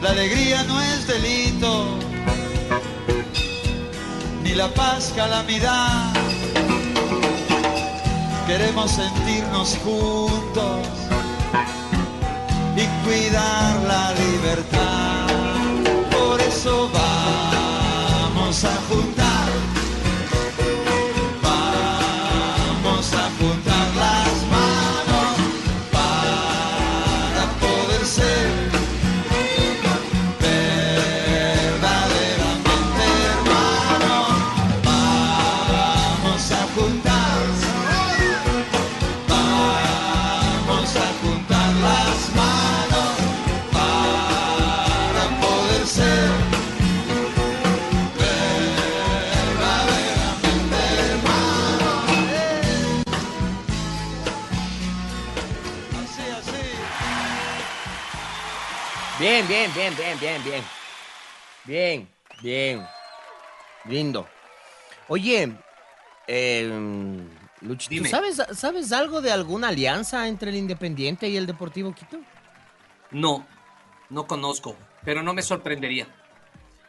[0.01, 1.97] La alegría no es delito,
[4.43, 6.11] ni la paz calamidad.
[8.45, 10.87] Queremos sentirnos juntos
[12.75, 14.90] y cuidar la libertad.
[59.31, 60.63] Bien, bien, bien, bien, bien, bien.
[61.63, 62.09] Bien,
[62.41, 62.85] bien.
[63.85, 64.27] Lindo.
[65.07, 65.53] Oye,
[66.27, 66.69] eh,
[67.61, 68.09] Luchito, Dime.
[68.09, 72.19] ¿sabes, ¿sabes algo de alguna alianza entre el Independiente y el Deportivo Quito?
[73.11, 73.47] No,
[74.09, 74.75] no conozco,
[75.05, 76.13] pero no me sorprendería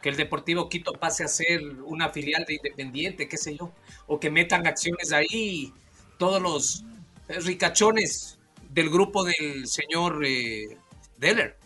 [0.01, 3.71] que el Deportivo Quito pase a ser una filial de Independiente, qué sé yo,
[4.05, 5.71] o que metan acciones ahí
[6.17, 6.83] todos los
[7.45, 8.37] ricachones
[8.69, 10.77] del grupo del señor eh,
[11.15, 11.62] Deller.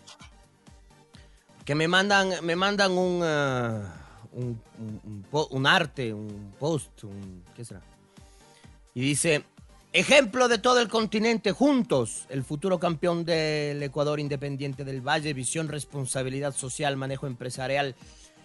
[1.68, 3.94] Que me mandan, me mandan un, ah,
[4.32, 4.58] un,
[5.50, 7.82] un- arte, un post, un, ¿qué será?
[8.94, 9.44] Y dice,
[9.92, 15.68] ejemplo de todo el continente juntos, el futuro campeón del Ecuador Independiente del Valle, visión,
[15.68, 17.94] responsabilidad social, manejo empresarial,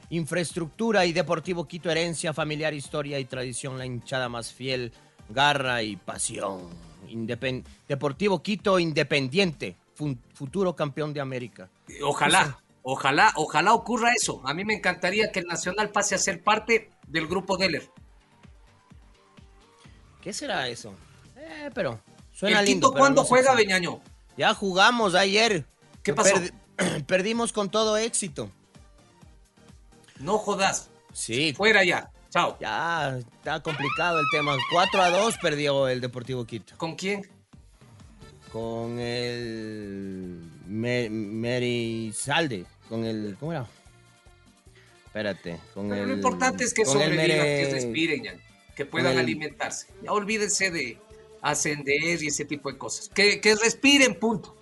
[0.10, 4.92] infraestructura y Deportivo Quito, herencia familiar, historia y tradición, la hinchada más fiel,
[5.30, 6.60] garra y pasión.
[7.08, 11.70] Independ- Deportivo Quito Independiente, fu- futuro campeón de América.
[12.04, 14.42] Ojalá, ojalá, ojalá ocurra eso.
[14.46, 17.90] A mí me encantaría que el Nacional pase a ser parte del grupo Deller.
[20.22, 20.94] ¿Qué será eso?
[21.36, 22.00] Eh, pero
[22.32, 22.90] suena ¿El lindo.
[22.90, 24.00] Quito cuándo no juega, Beñaño?
[24.38, 25.66] Ya jugamos ayer.
[26.02, 26.36] ¿Qué pasó?
[26.36, 28.50] Perdi- perdimos con todo éxito.
[30.20, 30.90] No jodas.
[31.12, 31.54] Sí.
[31.54, 32.10] Fuera ya.
[32.30, 32.58] Chao.
[32.60, 34.56] Ya está complicado el tema.
[34.72, 36.76] 4 a 2 perdió el Deportivo Quito.
[36.78, 37.30] ¿Con quién?
[38.52, 42.66] Con el Merizalde.
[42.90, 43.36] Con el.
[43.40, 43.68] ¿Cómo era?
[45.06, 45.60] Espérate.
[45.74, 48.34] Con Pero el, lo importante es que sobrevivan, Mere- que respiren, ya,
[48.76, 49.88] que puedan el- alimentarse.
[50.04, 50.98] Ya olvídense de
[51.42, 53.10] ascender y ese tipo de cosas.
[53.10, 54.56] Que, que respiren, punto.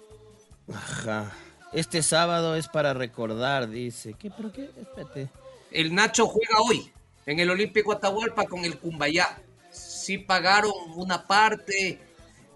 [0.74, 1.32] Ajá.
[1.74, 4.14] Este sábado es para recordar, dice.
[4.20, 4.30] ¿Qué?
[4.36, 4.70] ¿Pero qué?
[4.78, 5.30] Espérate.
[5.72, 6.92] El Nacho juega hoy
[7.26, 9.42] en el Olímpico Atahualpa con el Cumbayá.
[9.72, 11.98] Sí pagaron una parte,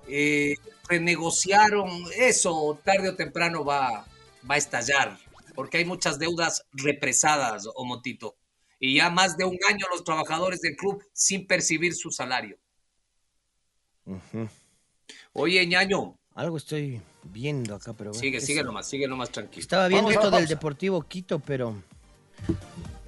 [0.07, 0.55] eh,
[0.87, 4.05] renegociaron, eso tarde o temprano va,
[4.49, 5.17] va a estallar,
[5.55, 8.35] porque hay muchas deudas represadas, Omotito.
[8.79, 12.57] Y ya más de un año los trabajadores del club sin percibir su salario.
[14.05, 14.47] Ujú.
[15.33, 18.11] Oye, ñaño, Algo estoy viendo acá, pero...
[18.11, 18.65] bueno, sigue, ¿qué sigue es?
[18.65, 19.61] nomás, sigue nomás tranquilo.
[19.61, 20.47] Estaba viendo Vamos esto del.
[20.47, 21.81] Deportivo Quito, pero...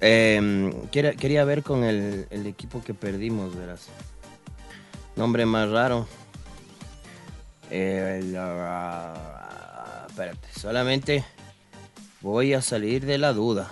[0.00, 3.88] eh, quería, quería ver con el, el equipo que perdimos, verás.
[5.14, 6.08] Nombre más raro.
[7.70, 11.24] Eh, la- espérate, solamente
[12.20, 13.70] voy a salir de la duda.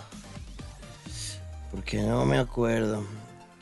[1.70, 3.05] Porque no me acuerdo.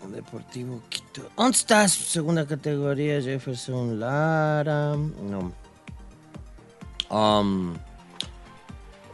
[0.09, 1.31] Deportivo Quito.
[1.37, 1.93] ¿Dónde estás?
[1.93, 4.95] Segunda categoría, Jefferson Lara.
[4.97, 5.53] No.
[7.11, 7.75] Um,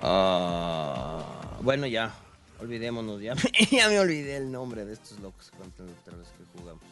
[0.03, 1.25] ah,
[1.63, 2.13] bueno, ya.
[2.61, 3.35] Olvidémonos, ya.
[3.71, 5.85] ya me olvidé el nombre de estos locos contra
[6.17, 6.83] los que jugamos.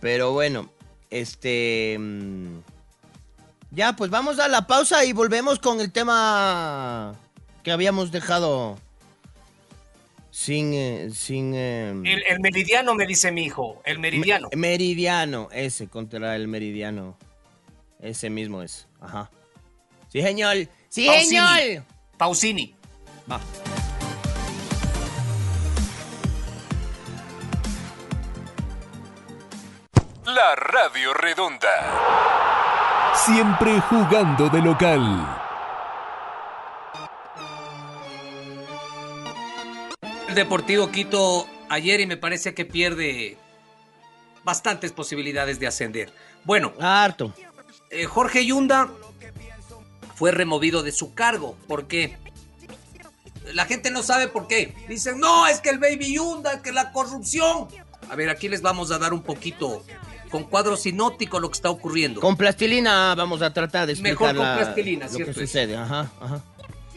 [0.00, 0.70] Pero bueno,
[1.10, 1.96] este.
[1.98, 2.58] mm,
[3.70, 7.14] Ya, pues vamos a la pausa y volvemos con el tema
[7.62, 8.78] que habíamos dejado
[10.30, 10.72] sin.
[10.72, 14.48] eh, sin eh, El, el meridiano me dice mi hijo, el meridiano.
[14.52, 17.16] me- meridiano, ese, contra el meridiano.
[18.00, 18.86] Ese mismo es.
[19.00, 19.30] Ajá.
[20.08, 20.56] Sí, señor.
[20.88, 21.26] Sí, Pausini.
[21.28, 21.84] señor.
[22.16, 22.74] Pausini.
[23.30, 23.40] Va.
[30.24, 32.37] La Radio Redonda.
[33.24, 35.02] Siempre jugando de local.
[40.28, 43.36] El Deportivo Quito ayer y me parece que pierde
[44.44, 46.12] bastantes posibilidades de ascender.
[46.44, 47.34] Bueno, Harto.
[47.90, 48.88] eh, Jorge Yunda
[50.14, 51.56] fue removido de su cargo.
[51.66, 52.16] ¿Por qué?
[53.52, 54.74] La gente no sabe por qué.
[54.88, 57.68] Dicen, no, es que el Baby Yunda, que la corrupción.
[58.10, 59.82] A ver, aquí les vamos a dar un poquito
[60.28, 62.20] con cuadro sinóptico lo que está ocurriendo.
[62.20, 65.76] Con plastilina vamos a tratar de explicar Mejor con la- plastilina, lo ¿cierto que sucede.
[65.76, 66.42] Ajá, ajá.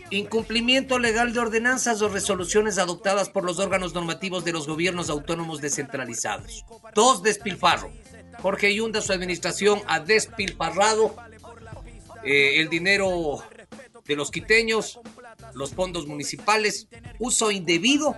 [0.09, 5.61] Incumplimiento legal de ordenanzas o resoluciones adoptadas por los órganos normativos de los gobiernos autónomos
[5.61, 6.65] descentralizados.
[6.93, 7.91] Dos, despilfarro.
[8.41, 11.15] Jorge Yunda, su administración ha despilfarrado
[12.25, 13.41] eh, el dinero
[14.05, 14.99] de los quiteños,
[15.53, 16.87] los fondos municipales,
[17.19, 18.15] uso indebido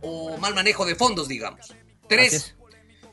[0.00, 1.74] o mal manejo de fondos, digamos.
[2.08, 2.54] Tres, es.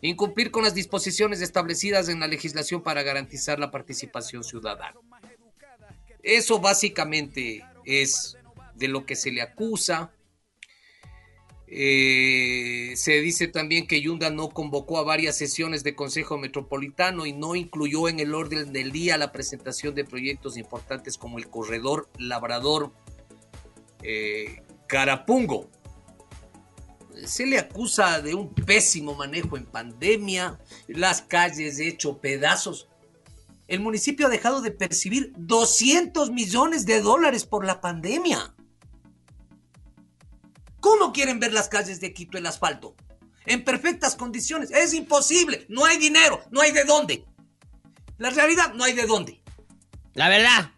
[0.02, 4.96] Incumplir con las disposiciones establecidas en la legislación para garantizar la participación ciudadana.
[6.24, 8.38] Eso básicamente es
[8.76, 10.12] de lo que se le acusa.
[11.68, 17.34] Eh, se dice también que Yunda no convocó a varias sesiones de Consejo Metropolitano y
[17.34, 22.10] no incluyó en el orden del día la presentación de proyectos importantes como el corredor
[22.18, 22.92] Labrador
[24.02, 25.70] eh, Carapungo.
[27.26, 32.88] Se le acusa de un pésimo manejo en pandemia, las calles hecho pedazos.
[33.68, 38.56] El municipio ha dejado de percibir 200 millones de dólares por la pandemia.
[40.80, 42.96] ¿Cómo quieren ver las calles de Quito el asfalto?
[43.46, 44.72] En perfectas condiciones.
[44.72, 45.66] Es imposible.
[45.70, 46.42] No hay dinero.
[46.52, 47.26] No hay de dónde.
[48.18, 49.42] La realidad, no hay de dónde.
[50.14, 50.72] La verdad.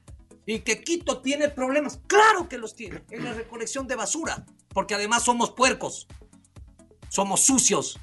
[0.45, 1.99] Y que Quito tiene problemas.
[2.07, 3.03] Claro que los tiene.
[3.09, 4.45] En la recolección de basura.
[4.73, 6.07] Porque además somos puercos.
[7.11, 7.99] Somos sucios.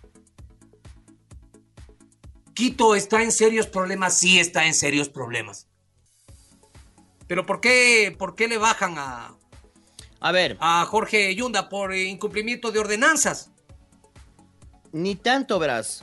[2.53, 4.19] Quito está en serios problemas.
[4.19, 5.67] Sí está en serios problemas.
[7.27, 9.35] Pero ¿por qué, por qué le bajan a,
[10.21, 13.51] A ver, a Jorge Yunda por incumplimiento de ordenanzas?
[14.93, 16.03] ni tanto, verás.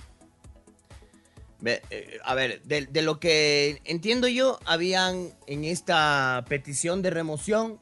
[1.60, 7.12] Ve, eh, a ver, de, de lo que entiendo yo, habían en esta petición de
[7.12, 7.80] remoción,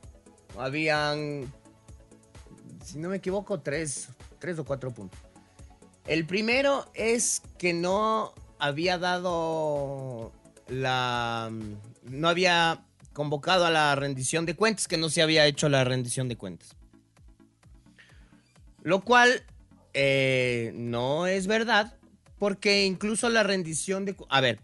[0.57, 1.51] habían,
[2.83, 4.09] si no me equivoco, tres,
[4.43, 5.17] tres o cuatro puntos.
[6.05, 10.33] El primero es que no había dado
[10.67, 11.49] la...
[12.03, 12.83] no había
[13.13, 16.75] convocado a la rendición de cuentas, que no se había hecho la rendición de cuentas.
[18.81, 19.45] Lo cual
[19.93, 21.97] eh, no es verdad,
[22.37, 24.13] porque incluso la rendición de...
[24.27, 24.59] A ver,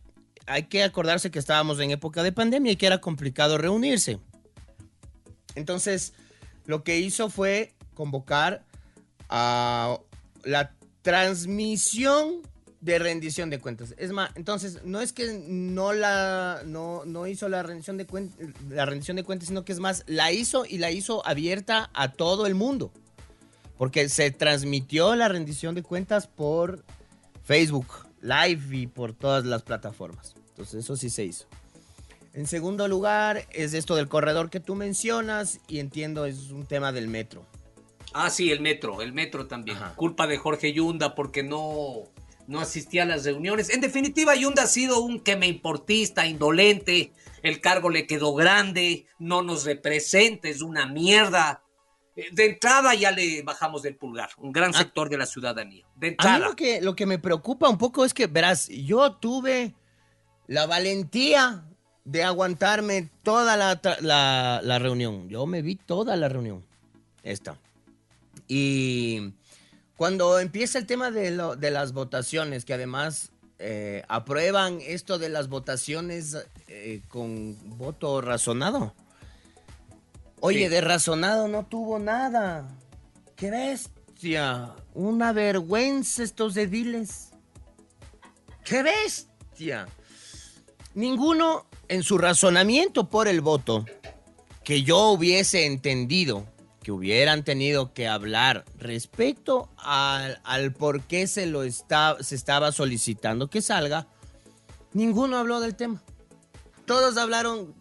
[0.45, 4.19] hay que acordarse que estábamos en época de pandemia y que era complicado reunirse.
[5.55, 6.11] Entonces,
[6.65, 8.67] lo que hizo fue convocar
[9.29, 9.99] a
[10.43, 12.41] la transmisión
[12.81, 13.93] de rendición de cuentas.
[13.97, 18.47] Es más, entonces, no es que no la no, no hizo la rendición de cuentas,
[18.69, 22.11] la rendición de cuentas, sino que es más, la hizo y la hizo abierta a
[22.11, 22.91] todo el mundo.
[23.77, 26.83] Porque se transmitió la rendición de cuentas por
[27.43, 27.87] Facebook
[28.21, 30.35] Live y por todas las plataformas.
[30.49, 31.45] Entonces, eso sí se hizo.
[32.33, 36.91] En segundo lugar, es esto del corredor que tú mencionas y entiendo es un tema
[36.91, 37.45] del metro.
[38.13, 39.77] Ah, sí, el metro, el metro también.
[39.95, 42.03] Culpa de Jorge Yunda porque no,
[42.47, 43.69] no asistía a las reuniones.
[43.69, 47.11] En definitiva, Yunda ha sido un que me importista, indolente.
[47.43, 51.61] El cargo le quedó grande, no nos representa, es una mierda.
[52.15, 55.85] Eh, De entrada ya le bajamos del pulgar, un gran sector de la ciudadanía.
[55.95, 56.39] De A mí entrada.
[56.39, 59.73] lo que, lo que me preocupa un poco es que, verás, yo tuve
[60.47, 61.63] la valentía
[62.03, 65.29] de aguantarme toda la, la- la reunión.
[65.29, 66.65] Yo me vi toda la reunión.
[67.23, 67.57] Esta.
[68.49, 69.33] Y
[69.95, 75.29] cuando empieza el tema de, lo- de las votaciones, que además eh, aprueban esto de
[75.29, 76.35] las votaciones
[76.67, 78.93] eh, con voto razonado.
[80.41, 80.67] Oye, Sí.
[80.69, 82.67] de razonado no tuvo nada.
[83.35, 84.73] ¡Qué bestia!
[84.93, 87.29] Una vergüenza estos ediles.
[88.63, 89.87] ¡Qué bestia!
[90.95, 93.85] Ninguno en su razonamiento por el voto
[94.63, 96.45] que yo hubiese entendido
[96.91, 103.49] hubieran tenido que hablar respecto al, al por qué se lo está, se estaba solicitando
[103.49, 104.07] que salga,
[104.93, 106.01] ninguno habló del tema.
[106.85, 107.75] Todos hablaron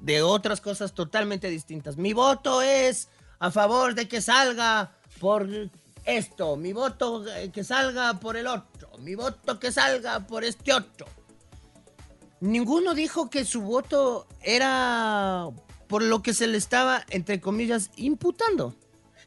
[0.00, 1.96] de otras cosas totalmente distintas.
[1.96, 5.48] Mi voto es a favor de que salga por
[6.04, 11.06] esto, mi voto que salga por el otro, mi voto que salga por este otro.
[12.40, 15.48] Ninguno dijo que su voto era
[15.94, 18.74] por lo que se le estaba, entre comillas, imputando.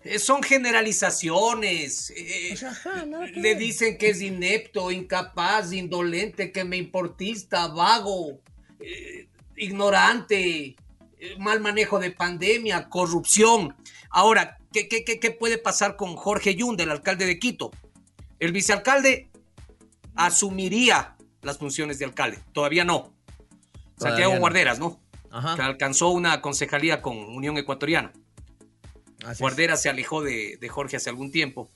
[0.03, 2.11] Eh, Son generalizaciones.
[2.13, 2.57] eh,
[3.35, 8.41] le dicen que es inepto, incapaz, indolente, que me importista, vago,
[8.81, 10.75] eh, ignorante,
[11.19, 13.73] eh, mal manejo de pandemia, corrupción.
[14.09, 17.71] Ahora, ¿qué, qué, qué- qué puede pasar con Jorge Yunda, el alcalde de Quito?
[18.39, 19.29] El vicealcalde
[20.17, 22.39] asumiría las funciones de alcalde.
[22.51, 23.13] Todavía no.
[23.97, 24.39] Todavía Santiago no.
[24.41, 24.99] Guarderas, ¿no?
[25.37, 25.55] Ajá.
[25.55, 28.11] Que alcanzó una concejalía con Unión Ecuatoriana.
[29.23, 29.39] Así es.
[29.39, 31.69] Guardera se alejó de, de Jorge hace algún tiempo.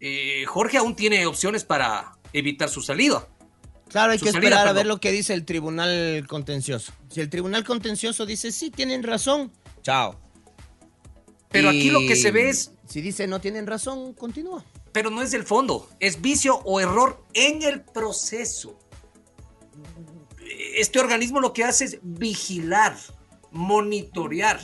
[0.00, 3.26] eh, Jorge aún tiene opciones para evitar su salida.
[3.88, 6.92] Claro, hay Su que salida, esperar a ver lo que dice el tribunal contencioso.
[7.10, 9.50] Si el tribunal contencioso dice sí, tienen razón,
[9.82, 10.20] chao.
[11.50, 14.62] Pero aquí lo que se ve es, Si dice no tienen razón, continúa.
[14.92, 18.78] pero no es del fondo, es vicio o error en el proceso.
[20.78, 22.96] Este organismo lo que hace es vigilar,
[23.50, 24.60] monitorear,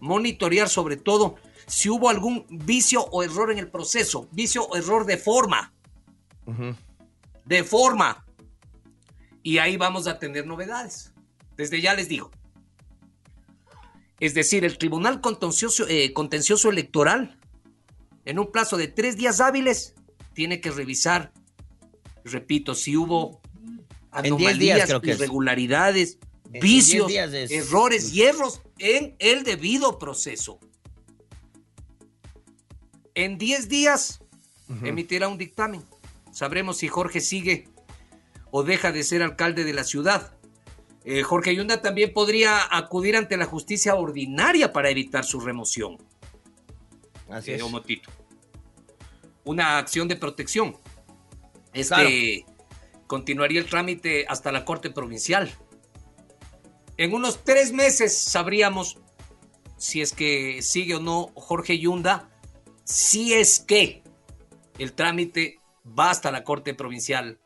[0.00, 1.34] monitorear sobre todo
[1.66, 5.74] si hubo algún vicio o error en el proceso, vicio o error de forma,
[7.44, 8.24] de forma.
[9.42, 11.12] Y ahí vamos a tener novedades.
[11.54, 12.30] Desde ya les digo.
[14.20, 17.38] Es decir, el Tribunal Contencioso, eh, Contencioso Electoral,
[18.24, 19.94] en un plazo de tres días hábiles,
[20.32, 21.30] tiene que revisar,
[22.24, 23.39] repito, si hubo
[24.12, 25.16] En 10 días anomalías, creo que es.
[25.18, 26.18] irregularidades,
[26.50, 30.58] vicios, 10 días es- errores, hierros en el debido proceso.
[33.14, 34.20] En 10 días
[34.84, 35.82] emitirá un dictamen.
[36.32, 37.68] Sabremos si Jorge sigue
[38.52, 40.32] o deja de ser alcalde de la ciudad.
[41.04, 45.96] Eh, Jorge Yunda también podría acudir ante la justicia ordinaria para evitar su remoción.
[47.28, 47.62] Así eh, es.
[47.62, 48.10] Omotito.
[49.44, 50.76] Una acción de protección.
[51.72, 52.49] Este Claro.
[53.10, 55.52] Continuaría el trámite hasta la Corte Provincial.
[56.96, 58.98] En unos tres meses sabríamos
[59.76, 62.30] si es que sigue o no Jorge Yunda,
[62.84, 64.04] si es que
[64.78, 67.40] el trámite va hasta la Corte Provincial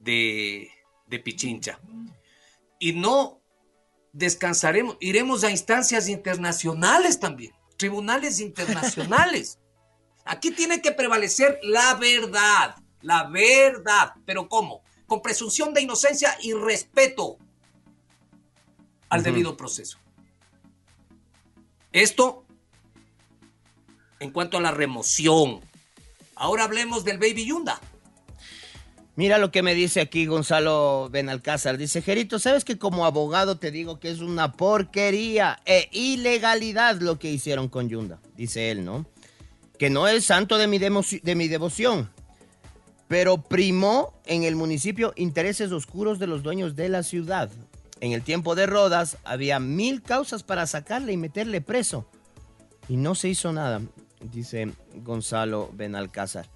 [0.00, 0.68] de,
[1.06, 1.80] de Pichincha.
[2.78, 3.40] Y no
[4.12, 9.60] descansaremos, iremos a instancias internacionales también, tribunales internacionales.
[10.26, 14.14] Aquí tiene que prevalecer la verdad, la verdad.
[14.24, 14.82] ¿Pero cómo?
[15.06, 17.38] Con presunción de inocencia y respeto
[19.08, 19.98] al debido proceso.
[21.92, 22.44] Esto
[24.20, 25.60] en cuanto a la remoción.
[26.34, 27.80] Ahora hablemos del Baby Yunda.
[29.16, 31.76] Mira lo que me dice aquí Gonzalo Benalcázar.
[31.76, 37.18] Dice, Gerito, ¿sabes que como abogado te digo que es una porquería e ilegalidad lo
[37.18, 38.20] que hicieron con Yunda?
[38.36, 39.06] Dice él, ¿no?
[39.76, 42.10] Que no es santo de mi, de mi devoción,
[43.08, 47.50] pero primó en el municipio intereses oscuros de los dueños de la ciudad.
[48.00, 52.06] En el tiempo de Rodas había mil causas para sacarle y meterle preso.
[52.88, 53.80] Y no se hizo nada,
[54.20, 56.48] dice Gonzalo Benalcázar.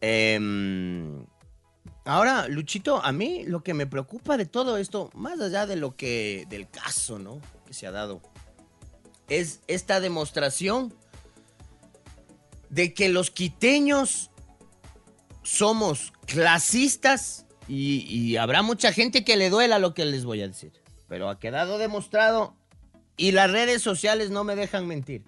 [0.00, 1.26] Em,
[2.04, 5.96] ahora, Luchito, a mí lo que me preocupa de todo esto, más allá de lo
[5.96, 7.40] que, del caso, ¿no?
[7.66, 8.20] Que se ha dado,
[9.28, 10.94] es esta demostración
[12.70, 14.30] de que los quiteños
[15.44, 20.72] somos clasistas y, habrá mucha gente que le duela lo que les voy a decir.
[21.08, 22.56] Pero ha quedado demostrado
[23.16, 25.22] y las redes sociales no me dejan mentir.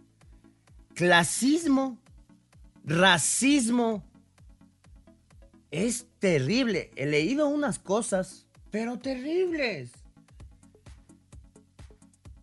[0.94, 1.98] Clasismo,
[2.84, 4.02] racismo,
[5.70, 6.90] es terrible.
[6.96, 9.92] He leído unas cosas, pero terribles.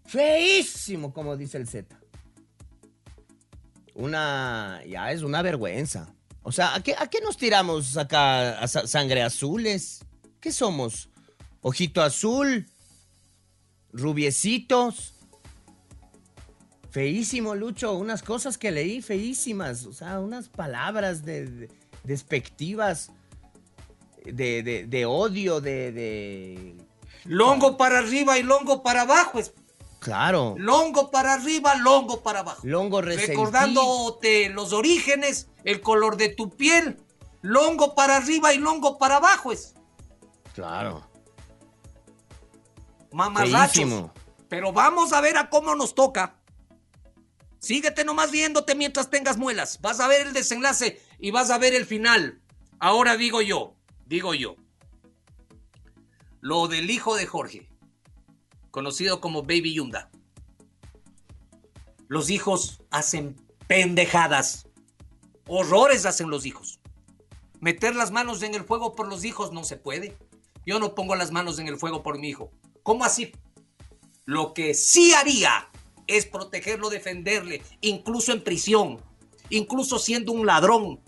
[0.06, 2.00] Feísimo, como dice el Z.
[3.96, 6.14] Una, ya es una vergüenza.
[6.44, 8.60] O sea, ¿a qué, a qué nos tiramos acá?
[8.60, 10.06] ¿A sa- sangre azules?
[10.42, 11.10] ¿Qué somos?
[11.62, 12.68] ¿Ojito azul?
[13.94, 15.14] ¿Rubiecitos?
[16.92, 17.94] Feísimo, Lucho.
[17.94, 19.86] Unas cosas que leí feísimas.
[19.86, 21.70] O sea, unas palabras de, de-
[22.04, 23.12] despectivas.
[24.26, 26.78] De, de- odio, de, de...
[27.26, 29.40] Longo para arriba y longo para abajo.
[30.04, 30.56] Claro.
[30.58, 32.62] Longo para arriba, longo para abajo.
[32.64, 33.46] Longo resentido.
[33.46, 36.98] Recordándote los orígenes, el color de tu piel.
[37.42, 39.76] Longo para arriba y longo para abajo es.
[40.54, 41.08] Claro.
[43.12, 43.72] Mamarrachos.
[43.72, 44.14] Feísimo.
[44.50, 46.36] Pero vamos a ver a cómo nos toca.
[47.60, 49.80] Síguete nomás viéndote mientras tengas muelas.
[49.80, 52.42] Vas a ver el desenlace y vas a ver el final.
[52.80, 53.76] Ahora digo yo,
[54.06, 54.58] digo yo.
[56.42, 57.70] Lo del hijo de Jorge,
[58.74, 60.10] conocido como Baby Yunda.
[62.08, 63.36] Los hijos hacen
[63.68, 64.68] pendejadas.
[65.48, 66.80] Horrores hacen los hijos.
[67.60, 70.18] Meter las manos en el fuego por los hijos no se puede.
[70.66, 72.50] Yo no pongo las manos en el fuego por mi hijo.
[72.82, 73.32] ¿Cómo así?
[74.26, 75.70] Lo que sí haría
[76.08, 79.00] es protegerlo, defenderle, incluso en prisión,
[79.52, 81.00] incluso siendo un ladrón,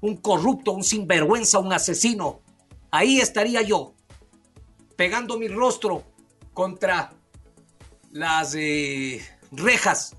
[0.00, 2.40] un corrupto, un sinvergüenza, un asesino.
[2.90, 3.94] Ahí estaría yo,
[4.96, 6.09] pegando mi rostro
[6.52, 7.12] contra
[8.10, 9.20] las eh,
[9.52, 10.16] rejas,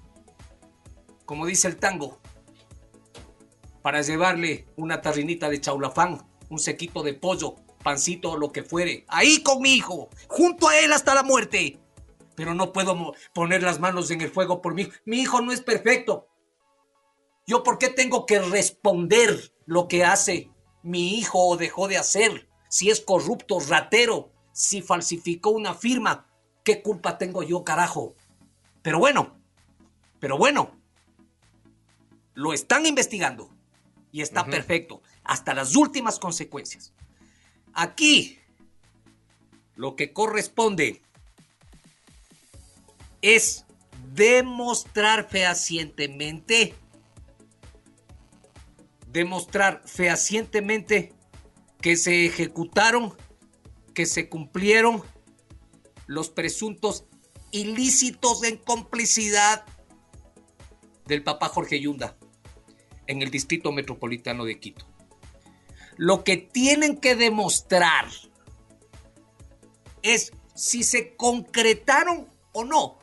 [1.25, 2.19] como dice el tango,
[3.81, 9.05] para llevarle una tarrinita de chaulafán, un sequito de pollo, pancito o lo que fuere.
[9.07, 11.79] Ahí con mi hijo, junto a él hasta la muerte.
[12.35, 14.91] Pero no puedo poner las manos en el fuego por mi hijo.
[15.05, 16.27] Mi hijo no es perfecto.
[17.45, 20.51] ¿Yo por qué tengo que responder lo que hace
[20.83, 22.47] mi hijo o dejó de hacer?
[22.69, 26.27] Si es corrupto, ratero, si falsificó una firma,
[26.63, 28.15] ¿qué culpa tengo yo, carajo?
[28.81, 29.37] Pero bueno,
[30.19, 30.71] pero bueno,
[32.33, 33.49] lo están investigando
[34.11, 36.93] y está perfecto, hasta las últimas consecuencias.
[37.73, 38.39] Aquí,
[39.75, 41.01] lo que corresponde
[43.21, 43.65] es
[44.13, 46.75] demostrar fehacientemente,
[49.07, 51.13] demostrar fehacientemente
[51.79, 53.15] que se ejecutaron,
[53.93, 55.03] que se cumplieron
[56.07, 57.05] los presuntos
[57.51, 59.65] ilícitos en complicidad
[61.05, 62.17] del papá Jorge Yunda
[63.07, 64.85] en el Distrito Metropolitano de Quito.
[65.97, 68.07] Lo que tienen que demostrar
[70.01, 72.97] es si se concretaron o no,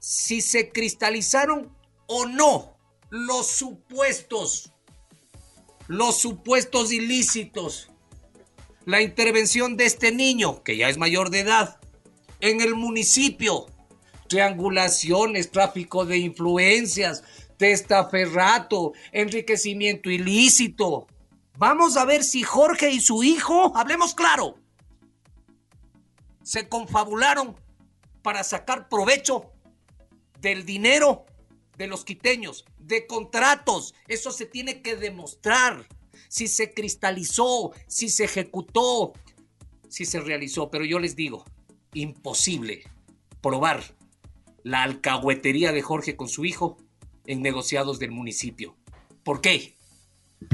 [0.00, 2.76] si se cristalizaron o no
[3.10, 4.72] los supuestos,
[5.86, 7.90] los supuestos ilícitos,
[8.86, 11.78] la intervención de este niño, que ya es mayor de edad,
[12.40, 13.66] en el municipio,
[14.28, 17.24] triangulaciones, tráfico de influencias,
[17.56, 21.08] testaferrato, enriquecimiento ilícito.
[21.58, 24.56] Vamos a ver si Jorge y su hijo, hablemos claro,
[26.44, 27.56] se confabularon
[28.22, 29.50] para sacar provecho
[30.40, 31.26] del dinero
[31.76, 33.94] de los quiteños, de contratos.
[34.06, 35.88] Eso se tiene que demostrar.
[36.28, 39.12] Si se cristalizó, si se ejecutó,
[39.88, 40.70] si se realizó.
[40.70, 41.44] Pero yo les digo,
[41.94, 42.84] imposible
[43.40, 43.82] probar
[44.62, 46.78] la alcahuetería de Jorge con su hijo
[47.26, 48.76] en negociados del municipio.
[49.22, 49.76] ¿Por qué?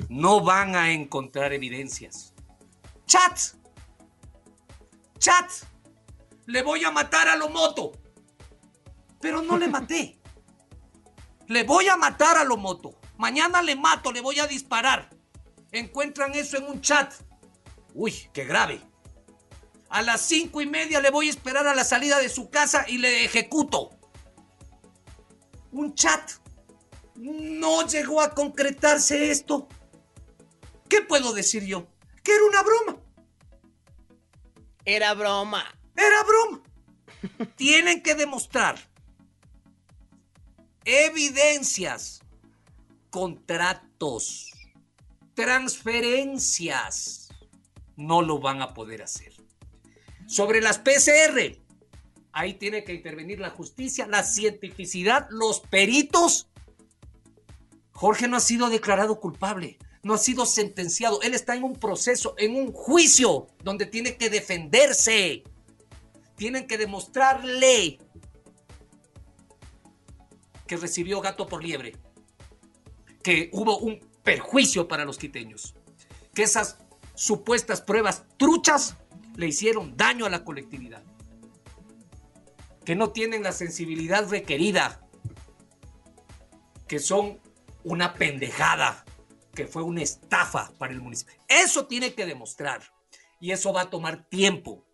[0.08, 2.34] No van a encontrar evidencias.
[3.06, 3.38] Chat.
[5.18, 5.50] Chat.
[6.46, 7.92] Le voy a matar a Lomoto.
[9.20, 10.18] Pero no le maté.
[11.48, 12.98] Le voy a matar a Lomoto.
[13.18, 15.10] Mañana le mato, le voy a disparar.
[15.72, 17.12] Encuentran eso en un chat.
[17.94, 18.80] Uy, qué grave.
[19.88, 22.84] A las cinco y media le voy a esperar a la salida de su casa
[22.88, 23.90] y le ejecuto.
[25.70, 26.30] Un chat.
[27.16, 29.68] No llegó a concretarse esto.
[30.88, 31.86] ¿Qué puedo decir yo?
[32.22, 33.02] Que era una broma.
[34.84, 35.64] Era broma.
[35.96, 36.62] Era broma.
[37.56, 38.92] Tienen que demostrar
[40.84, 42.20] evidencias,
[43.10, 44.51] contratos,
[45.34, 47.28] transferencias.
[47.96, 49.32] No lo van a poder hacer.
[50.26, 51.58] Sobre las PCR,
[52.32, 56.48] ahí tiene que intervenir la justicia, la cientificidad, los peritos.
[57.92, 61.20] Jorge no ha sido declarado culpable, no ha sido sentenciado.
[61.22, 65.44] Él está en un proceso, en un juicio, donde tiene que defenderse.
[66.36, 67.98] Tienen que demostrarle
[70.66, 71.92] que recibió gato por liebre,
[73.22, 75.74] que hubo un perjuicio para los quiteños,
[76.34, 76.78] que esas
[77.14, 78.96] supuestas pruebas truchas
[79.36, 81.02] le hicieron daño a la colectividad,
[82.84, 85.00] que no tienen la sensibilidad requerida,
[86.88, 87.40] que son
[87.84, 89.04] una pendejada,
[89.54, 91.34] que fue una estafa para el municipio.
[91.48, 92.82] Eso tiene que demostrar
[93.40, 94.84] y eso va a tomar tiempo.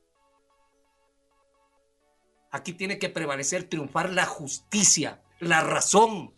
[2.51, 6.35] Aquí tiene que prevalecer, triunfar la justicia, la razón.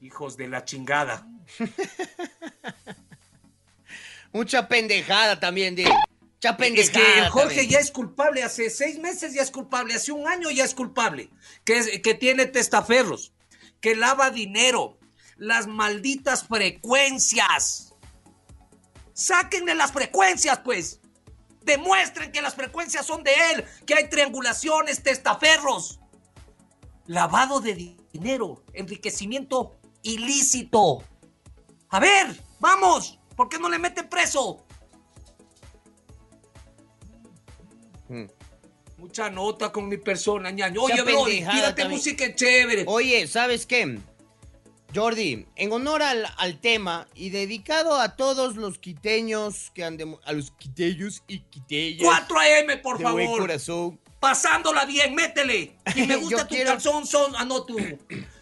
[0.00, 1.26] Hijos de la chingada.
[4.32, 5.84] Mucha pendejada también, de.
[6.20, 6.82] Mucha pendejada.
[6.82, 7.70] Es que el Jorge también.
[7.70, 11.30] ya es culpable, hace seis meses ya es culpable, hace un año ya es culpable,
[11.64, 13.32] que, es- que tiene testaferros,
[13.80, 14.98] que lava dinero,
[15.36, 17.94] las malditas frecuencias.
[19.14, 21.00] Sáquenle las frecuencias, pues.
[21.62, 25.98] Demuestren que las frecuencias son de él, que hay triangulaciones, testaferros.
[27.06, 29.76] Lavado de di- dinero, enriquecimiento
[30.06, 31.02] ilícito.
[31.90, 34.64] A ver, vamos, ¿por qué no le meten preso?
[38.08, 38.24] Hmm.
[38.98, 40.82] Mucha nota con mi persona, ñaño.
[40.82, 41.98] Oye, pendejada tírate también.
[41.98, 42.84] música chévere.
[42.86, 43.98] Oye, ¿sabes qué?
[44.94, 50.20] Jordi, en honor al, al tema y dedicado a todos los quiteños que han demo-
[50.24, 53.40] a los quiteños y quitellas 4 AM, por de buen favor.
[53.40, 54.00] corazón.
[54.20, 55.76] Pasándola bien, métele.
[55.94, 57.34] Y me gusta tu quiero- calzón, son.
[57.36, 57.76] Ah, no, tú.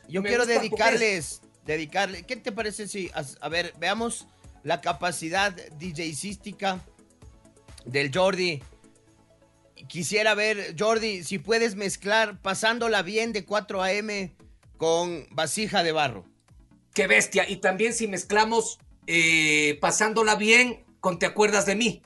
[0.09, 4.27] Yo Me quiero dedicarles, dedicarle, ¿qué te parece si, a, a ver, veamos
[4.63, 6.85] la capacidad DJística
[7.85, 8.63] del Jordi?
[9.89, 14.35] Quisiera ver, Jordi, si puedes mezclar pasándola bien de 4 AM
[14.77, 16.25] con vasija de barro.
[16.95, 17.49] Qué bestia.
[17.49, 22.03] Y también si mezclamos eh, pasándola bien con Te acuerdas de mí.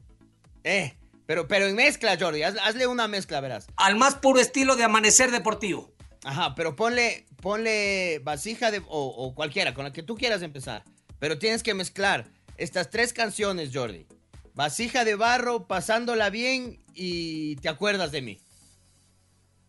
[0.64, 0.96] Eh,
[1.26, 3.66] pero, pero en mezcla, Jordi, haz- hazle una mezcla, verás.
[3.76, 5.92] Al más puro estilo de amanecer deportivo.
[6.29, 10.85] Ajá, pero ponle, ponle vasija de, o, o cualquiera, con la que tú quieras empezar.
[11.18, 12.26] Pero tienes que mezclar
[12.59, 14.07] estas tres canciones, Jordi.
[14.53, 18.41] Vasija de barro, pasándola bien y te acuerdas de mí.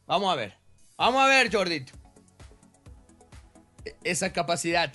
[0.06, 0.58] Vamos a ver.
[0.98, 1.94] Vamos a ver, Jordito.
[3.86, 4.92] E- Esa capacidad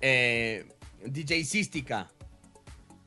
[0.00, 0.68] eh,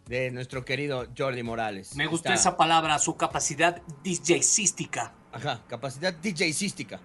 [0.06, 1.96] de nuestro querido Jordi Morales.
[1.96, 5.14] Me gustó Está- esa palabra, su capacidad DJística.
[5.32, 7.00] Ajá, capacidad DJística.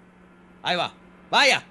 [0.66, 0.92] Ahí va.
[1.30, 1.62] ¡Vaya!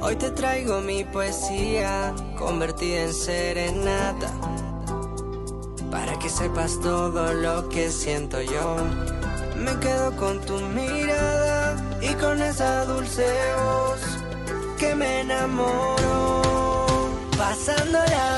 [0.00, 4.30] Hoy te traigo mi poesía convertida en serenata
[5.90, 8.76] para que sepas todo lo que siento yo.
[9.56, 14.00] Me quedo con tu mirada y con esa dulce voz
[14.78, 16.33] que me enamoró.
[17.54, 18.33] Pasándola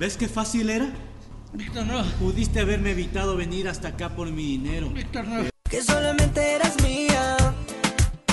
[0.00, 0.88] ¿Ves qué fácil era?
[1.52, 2.02] Víctor, no.
[2.18, 4.88] Pudiste haberme evitado venir hasta acá por mi dinero.
[4.88, 5.50] Víctor, no.
[5.68, 7.36] que solamente eras mía,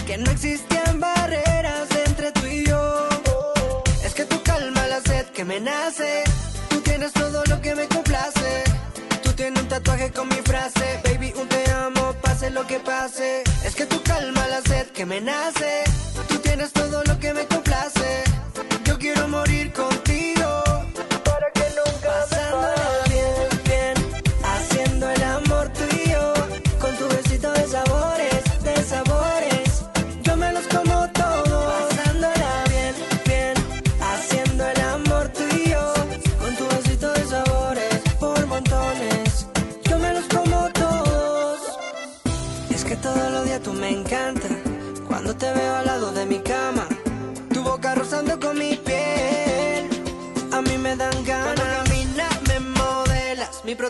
[0.05, 3.09] que no existían barreras entre tú y yo.
[4.01, 6.23] Es que tú calma la sed que me nace,
[6.69, 8.63] tú tienes todo lo que me complace.
[9.21, 13.43] Tú tienes un tatuaje con mi frase, baby, un te amo, pase lo que pase.
[13.65, 15.83] Es que tú calma la sed que me nace,
[16.29, 17.06] tú tienes todo lo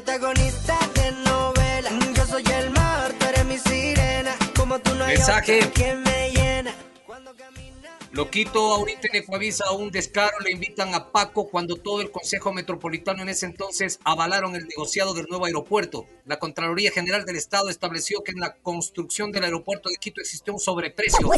[0.08, 1.90] protagonista de novela.
[2.16, 4.34] Yo soy el mar, tú eres mi sirena.
[4.56, 5.70] Como tú no hay Mensaje.
[5.72, 6.74] que me llena.
[8.12, 13.22] Loquito, ahorita en Ecuavisa un descaro, le invitan a Paco cuando todo el Consejo Metropolitano
[13.22, 16.06] en ese entonces avalaron el negociado del nuevo aeropuerto.
[16.26, 20.54] La Contraloría General del Estado estableció que en la construcción del aeropuerto de Quito existió
[20.54, 21.30] un sobreprecio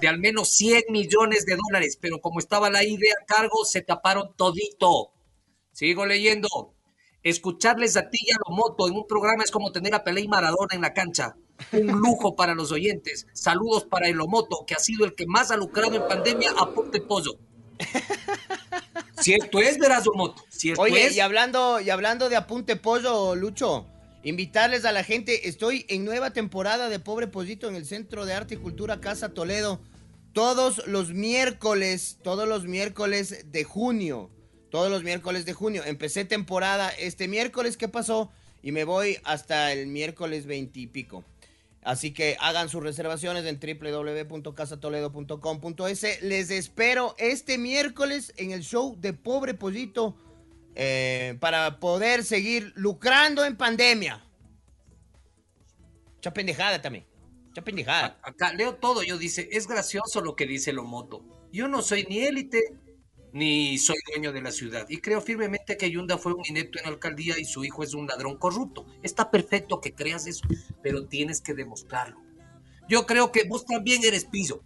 [0.00, 3.80] de al menos 100 millones de dólares, pero como estaba la idea a cargo, se
[3.80, 5.12] taparon todito.
[5.72, 6.77] Sigo leyendo.
[7.22, 10.22] Escucharles a ti y a lo moto en un programa es como tener a Pelé
[10.22, 11.36] y Maradona en la cancha.
[11.72, 13.26] Un lujo para los oyentes.
[13.32, 16.72] Saludos para el Omoto, que ha sido el que más ha lucrado en pandemia a
[16.72, 17.32] Ponte Pollo.
[19.20, 20.44] Cierto es, verás, Omoto.
[20.48, 21.16] Cierto Oye, es.
[21.16, 23.86] y hablando, y hablando de apunte pollo, Lucho,
[24.22, 28.34] invitarles a la gente, estoy en nueva temporada de Pobre Pollito en el Centro de
[28.34, 29.80] Arte y Cultura Casa Toledo,
[30.32, 34.30] todos los miércoles, todos los miércoles de junio,
[34.70, 35.82] todos los miércoles de junio.
[35.84, 38.30] Empecé temporada este miércoles, ¿qué pasó?
[38.62, 41.22] Y me voy hasta el miércoles 20 y pico.
[41.82, 46.22] Así que hagan sus reservaciones en www.casatoledo.com.es.
[46.22, 50.14] Les espero este miércoles en el show de Pobre Pollito
[50.74, 54.22] eh, para poder seguir lucrando en pandemia.
[56.16, 57.06] Mucha pendejada también.
[57.46, 58.18] Mucha pendejada.
[58.22, 61.24] Acá leo todo, yo dice, es gracioso lo que dice el Omoto.
[61.52, 62.76] Yo no soy ni élite
[63.32, 64.86] ni soy dueño de la ciudad.
[64.88, 67.94] Y creo firmemente que Yunda fue un inepto en la alcaldía y su hijo es
[67.94, 68.86] un ladrón corrupto.
[69.02, 70.46] Está perfecto que creas eso,
[70.82, 72.20] pero tienes que demostrarlo.
[72.88, 74.62] Yo creo que vos también eres piso.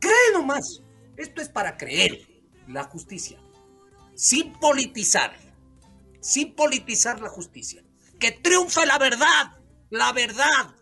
[0.00, 0.82] Cree nomás.
[1.16, 2.28] Esto es para creer
[2.66, 3.40] la justicia.
[4.14, 5.36] Sin politizar.
[6.20, 7.84] Sin politizar la justicia.
[8.18, 9.58] Que triunfe la verdad.
[9.90, 10.74] La verdad.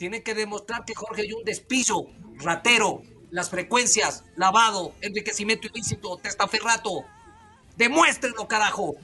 [0.00, 7.04] Tiene que demostrar que Jorge Yunda es piso, ratero, las frecuencias, lavado, enriquecimiento ilícito, testaferrato.
[7.76, 8.94] Demuéstrenlo, carajo.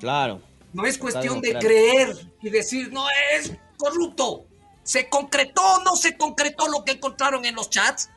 [0.00, 0.42] Claro.
[0.72, 4.46] No es cuestión de creer y decir, no es corrupto.
[4.82, 8.10] ¿Se concretó o no se concretó lo que encontraron en los chats?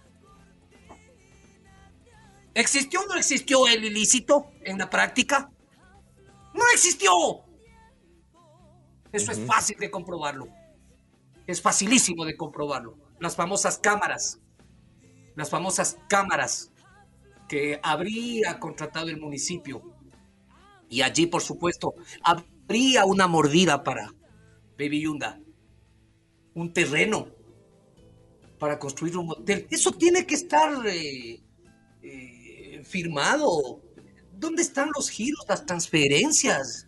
[2.56, 5.52] ¿Existió o no existió el ilícito en la práctica?
[6.56, 7.46] No existió.
[9.12, 10.48] Eso es fácil de comprobarlo.
[11.48, 12.98] Es facilísimo de comprobarlo.
[13.20, 14.40] Las famosas cámaras.
[15.36, 16.72] Las famosas cámaras
[17.48, 19.82] que habría contratado el municipio.
[20.90, 21.94] Y allí, por supuesto,
[22.24, 24.14] habría una mordida para
[24.78, 25.40] Baby Yunda.
[26.54, 27.28] Un terreno
[28.60, 29.68] para construir un hotel.
[29.70, 31.42] Eso tiene que estar eh,
[32.02, 33.82] eh, firmado.
[34.34, 36.88] ¿Dónde están los giros, las transferencias?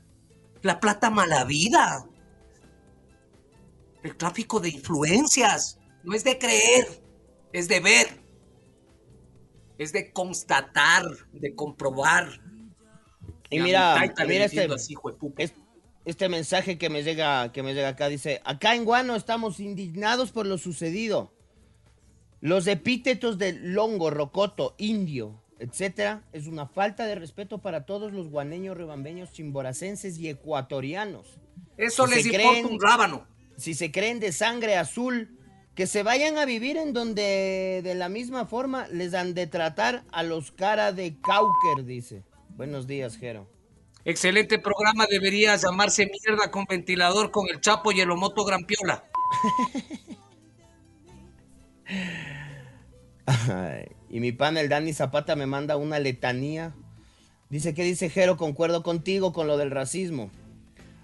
[0.61, 2.07] La plata mala vida.
[4.03, 5.79] El tráfico de influencias.
[6.03, 7.01] No es de creer,
[7.53, 8.07] es de ver.
[9.77, 12.27] Es de constatar, de comprobar.
[13.49, 13.95] Y mira,
[14.27, 14.95] mira este, así,
[16.05, 20.31] este mensaje que me llega, que me llega acá dice, acá en Guano estamos indignados
[20.31, 21.33] por lo sucedido.
[22.41, 28.29] Los epítetos de longo, rocoto, indio, etcétera, es una falta de respeto para todos los
[28.29, 31.39] guaneños, rebambeños, chimboracenses y ecuatorianos.
[31.77, 33.27] Eso les importa creen- un rábano.
[33.57, 35.37] Si se creen de sangre azul,
[35.75, 40.03] que se vayan a vivir en donde de la misma forma les han de tratar
[40.11, 42.23] a los cara de Cauker, dice.
[42.49, 43.47] Buenos días, Jero.
[44.05, 49.05] Excelente programa, debería llamarse Mierda con ventilador con el Chapo y el Omoto Grampiola.
[54.09, 56.75] Y mi pana el Dani Zapata me manda una letanía.
[57.49, 60.29] Dice que dice Jero, concuerdo contigo con lo del racismo.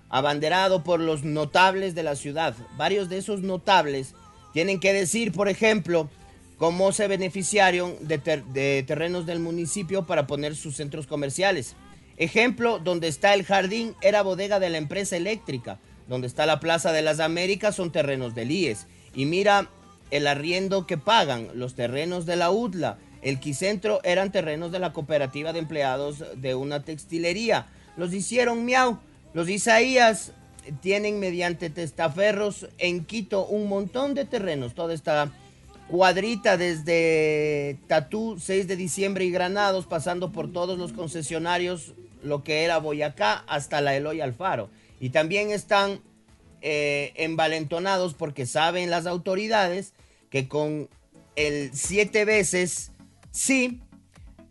[0.09, 2.55] Abanderado por los notables de la ciudad.
[2.77, 4.15] Varios de esos notables
[4.53, 6.09] tienen que decir, por ejemplo,
[6.57, 11.75] cómo se beneficiaron de, ter- de terrenos del municipio para poner sus centros comerciales.
[12.17, 15.79] Ejemplo, donde está el jardín era bodega de la empresa eléctrica.
[16.07, 18.87] Donde está la Plaza de las Américas son terrenos del IES.
[19.13, 19.69] Y mira
[20.09, 22.97] el arriendo que pagan, los terrenos de la UDLA.
[23.21, 27.67] El Quicentro eran terrenos de la cooperativa de empleados de una textilería.
[27.95, 28.97] Los hicieron miau.
[29.33, 30.33] Los Isaías
[30.81, 34.73] tienen mediante testaferros en Quito un montón de terrenos.
[34.73, 35.31] Toda esta
[35.87, 42.63] cuadrita desde Tatú, 6 de diciembre y Granados, pasando por todos los concesionarios, lo que
[42.63, 44.69] era Boyacá, hasta la Eloy Alfaro.
[44.99, 46.01] Y también están
[46.61, 49.93] eh, envalentonados porque saben las autoridades
[50.29, 50.89] que con
[51.35, 52.91] el siete veces
[53.31, 53.81] sí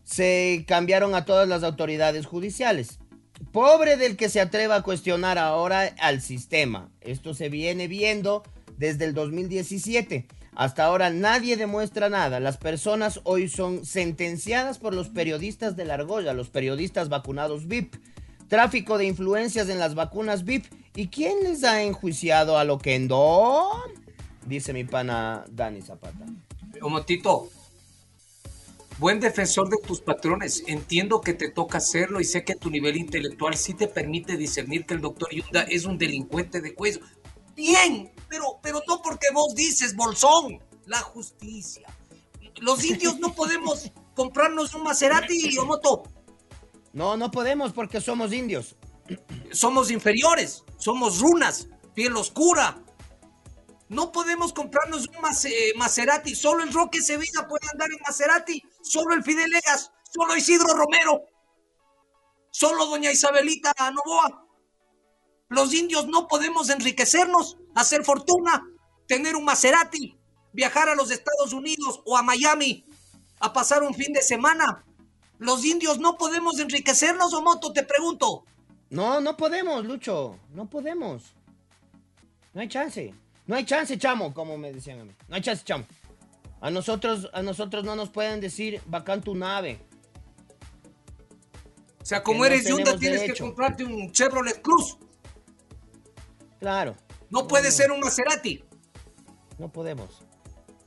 [0.04, 2.98] se cambiaron a todas las autoridades judiciales.
[3.52, 6.90] Pobre del que se atreva a cuestionar ahora al sistema.
[7.00, 8.42] Esto se viene viendo
[8.76, 10.26] desde el 2017.
[10.54, 12.40] Hasta ahora nadie demuestra nada.
[12.40, 17.94] Las personas hoy son sentenciadas por los periodistas de la argolla, los periodistas vacunados VIP.
[18.48, 20.66] Tráfico de influencias en las vacunas VIP.
[20.94, 22.98] ¿Y quién les ha enjuiciado a lo que?
[24.46, 26.26] Dice mi pana Dani Zapata.
[26.82, 27.50] Omotito,
[28.98, 30.62] buen defensor de tus patrones.
[30.66, 34.84] Entiendo que te toca hacerlo y sé que tu nivel intelectual sí te permite discernir
[34.84, 37.00] que el doctor Yunda es un delincuente de cuello.
[37.54, 40.60] Bien, pero, pero no porque vos dices, bolsón.
[40.86, 41.86] La justicia.
[42.60, 46.04] Los indios no podemos comprarnos un Maserati, Omoto.
[46.92, 48.76] No, no podemos porque somos indios.
[49.52, 52.82] Somos inferiores, somos runas, piel oscura.
[53.88, 56.34] No podemos comprarnos un Mase- Maserati.
[56.34, 58.62] Solo el Roque Sevilla puede andar en Maserati.
[58.82, 59.90] Solo el Fidelegas.
[60.12, 61.22] Solo Isidro Romero.
[62.50, 64.44] Solo doña Isabelita Novoa.
[65.48, 68.62] Los indios no podemos enriquecernos, hacer fortuna,
[69.06, 70.14] tener un Maserati,
[70.52, 72.84] viajar a los Estados Unidos o a Miami
[73.40, 74.84] a pasar un fin de semana.
[75.38, 78.44] Los indios no podemos enriquecernos, o moto, te pregunto.
[78.90, 80.38] No, no podemos, Lucho.
[80.52, 81.22] No podemos.
[82.52, 83.14] No hay chance.
[83.48, 85.12] No hay chance, chamo, como me decían a mí.
[85.26, 85.86] No hay chance, chamo.
[86.60, 89.80] A nosotros, a nosotros no nos pueden decir bacán tu nave.
[92.02, 94.98] O sea, como Que no eres Yunda, tenemos tienes que comprarte un Chevrolet Cruz.
[96.60, 96.94] Claro.
[97.30, 98.62] No puede ser un Maserati.
[99.58, 100.20] No podemos.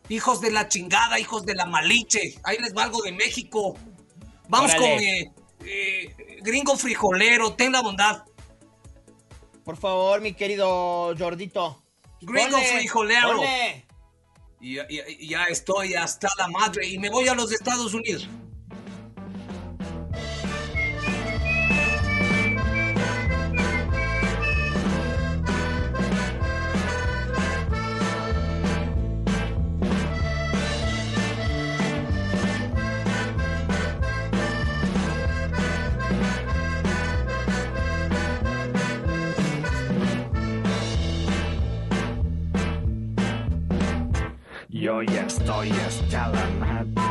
[0.09, 2.39] Hijos de la chingada, hijos de la maliche.
[2.43, 3.75] Ahí les va algo de México.
[4.49, 4.87] Vamos Órale.
[4.87, 5.33] con eh,
[5.65, 8.23] eh, gringo frijolero, ten la bondad.
[9.63, 11.81] Por favor, mi querido Jordito.
[12.21, 13.27] Gringo Ponle, frijolero.
[13.37, 13.85] ponle.
[14.59, 18.27] Y, y- y ya estoy hasta la madre y me voy a los Estados Unidos.
[44.81, 47.03] Yo ya estoy hasta la madre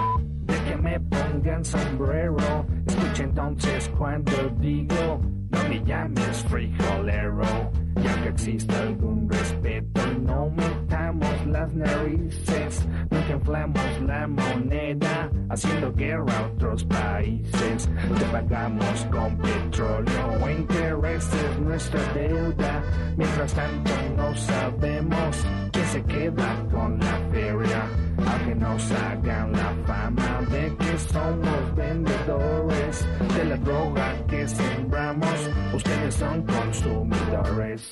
[0.46, 2.66] de que me pongan sombrero.
[2.84, 5.20] Escucha entonces cuando digo,
[5.50, 7.70] no me llames frijolero.
[8.02, 12.86] Ya que existe algún respeto, no metamos las narices.
[13.10, 17.90] Nunca inflamos la moneda, haciendo guerra a otros países.
[18.18, 22.82] Te pagamos con petróleo o intereses nuestra deuda.
[23.16, 27.84] Mientras tanto no sabemos quién se queda con la feria.
[28.30, 36.14] Aunque nos hagan la fama de que somos vendedores de la droga que sembramos, ustedes
[36.14, 37.90] son consumidores.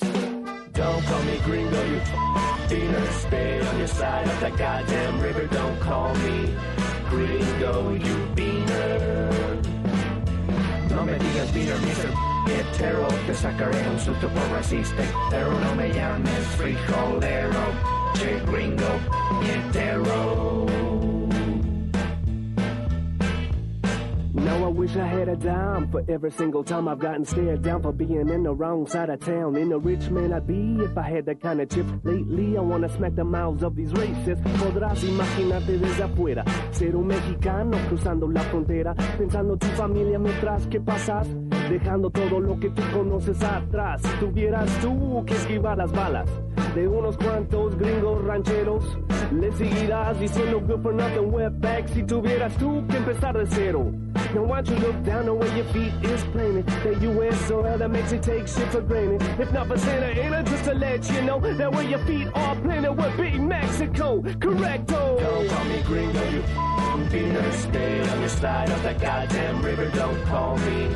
[0.73, 2.01] Don't call me gringo, you
[2.69, 3.07] beaner.
[3.27, 5.49] Stay on your side of that goddamn river.
[5.51, 6.55] Don't call me
[7.11, 9.59] gringo, you beaner.
[10.91, 12.11] No me digas beaner, Mr.
[12.47, 13.09] Hetero.
[13.27, 15.03] Te sacaré un susto por racista.
[15.31, 17.98] Pero no me llames frijolero.
[18.19, 19.01] Gringo.
[24.35, 27.81] Now I wish I had a dime for every single time I've gotten stared down
[27.81, 29.57] for being in the wrong side of town.
[29.57, 31.87] In a rich man I'd be if I had that kind of chip.
[32.03, 34.43] Lately I wanna smack the mouths of these racists.
[34.59, 40.81] Podrás imaginarte desde afuera ser un mexicano cruzando la frontera, pensando tu familia mientras que
[40.81, 41.29] pasas,
[41.71, 44.03] dejando todo lo que tú conoces atrás.
[44.19, 46.29] Tuvieras tú que esquivar las balas
[46.79, 48.97] de unos cuantos gringos rancheros,
[49.33, 53.93] le seguirás diciendo good for nothing wetback si tuvieras tú que empezar de cero.
[54.33, 56.67] Now why don't you look down the way your feet is planted?
[56.85, 57.37] That U.S.
[57.49, 59.23] soil that makes you take shit for granted.
[59.41, 62.55] If not for Santa Ana, just to let you know that where your feet are
[62.55, 64.23] planted would be Mexico.
[64.39, 65.19] Correcto.
[65.19, 66.43] Don't call me gringo, you
[67.11, 67.53] beaner.
[67.55, 69.91] Stay on your side of that goddamn river.
[69.97, 70.95] Don't call me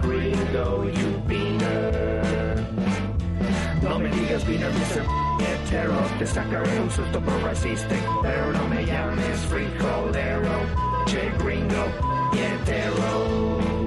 [0.00, 3.07] gringo, you beaner.
[3.82, 5.04] No me digas beaner, Mr.
[5.40, 5.94] Hetero.
[6.18, 7.94] Te sacaré un susto por racista.
[8.22, 10.50] Pero no me llames frijolero.
[11.06, 11.86] Che gringo,
[12.32, 13.77] hetero.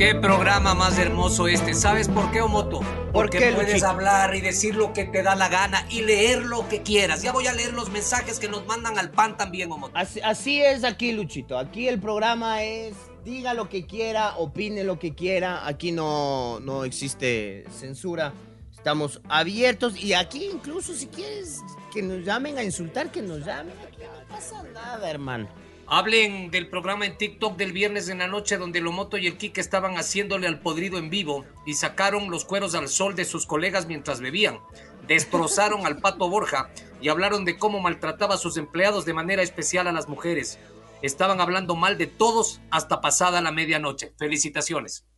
[0.00, 1.74] Qué programa más hermoso este.
[1.74, 2.80] ¿Sabes por qué, Omoto?
[3.12, 3.86] Porque qué, puedes Luchito?
[3.86, 7.20] hablar y decir lo que te da la gana y leer lo que quieras.
[7.20, 9.94] Ya voy a leer los mensajes que nos mandan al pan también, Omoto.
[9.94, 11.58] Así, así es aquí, Luchito.
[11.58, 12.94] Aquí el programa es
[13.26, 15.66] diga lo que quiera, opine lo que quiera.
[15.66, 18.32] Aquí no, no existe censura.
[18.72, 21.60] Estamos abiertos y aquí incluso si quieres
[21.92, 23.74] que nos llamen a insultar, que nos llamen.
[23.86, 25.46] Aquí no pasa nada, hermano.
[25.92, 29.60] Hablen del programa en TikTok del viernes en la noche donde Lomoto y el Kike
[29.60, 33.86] estaban haciéndole al podrido en vivo y sacaron los cueros al sol de sus colegas
[33.86, 34.60] mientras bebían.
[35.08, 39.88] Destrozaron al pato Borja y hablaron de cómo maltrataba a sus empleados de manera especial
[39.88, 40.60] a las mujeres.
[41.02, 44.14] Estaban hablando mal de todos hasta pasada la medianoche.
[44.16, 45.08] Felicitaciones.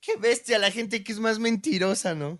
[0.00, 2.38] Qué bestia la gente que es más mentirosa, ¿no?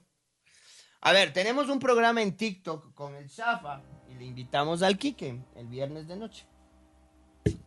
[1.01, 5.39] A ver, tenemos un programa en TikTok con el Shafa y le invitamos al Quique
[5.57, 6.47] el viernes de noche.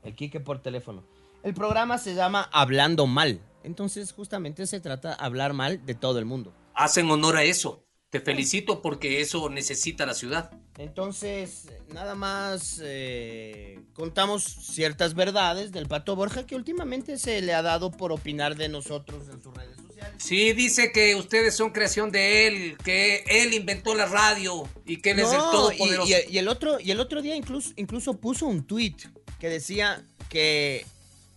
[0.04, 1.04] El Quique por teléfono.
[1.44, 3.40] El programa se llama Hablando Mal.
[3.64, 6.54] Entonces, justamente se trata de hablar mal de todo el mundo.
[6.74, 7.84] Hacen honor a eso.
[8.10, 10.52] Te felicito porque eso necesita la ciudad.
[10.78, 17.62] Entonces, nada más eh, contamos ciertas verdades del Pato Borja que últimamente se le ha
[17.62, 19.89] dado por opinar de nosotros en sus redes sociales.
[20.18, 25.12] Sí, dice que ustedes son creación de él, que él inventó la radio y que
[25.12, 26.10] él es el todopoderoso.
[26.10, 28.96] Y, y- el otro, y el otro día incluso, incluso puso un tweet
[29.40, 30.86] que decía que,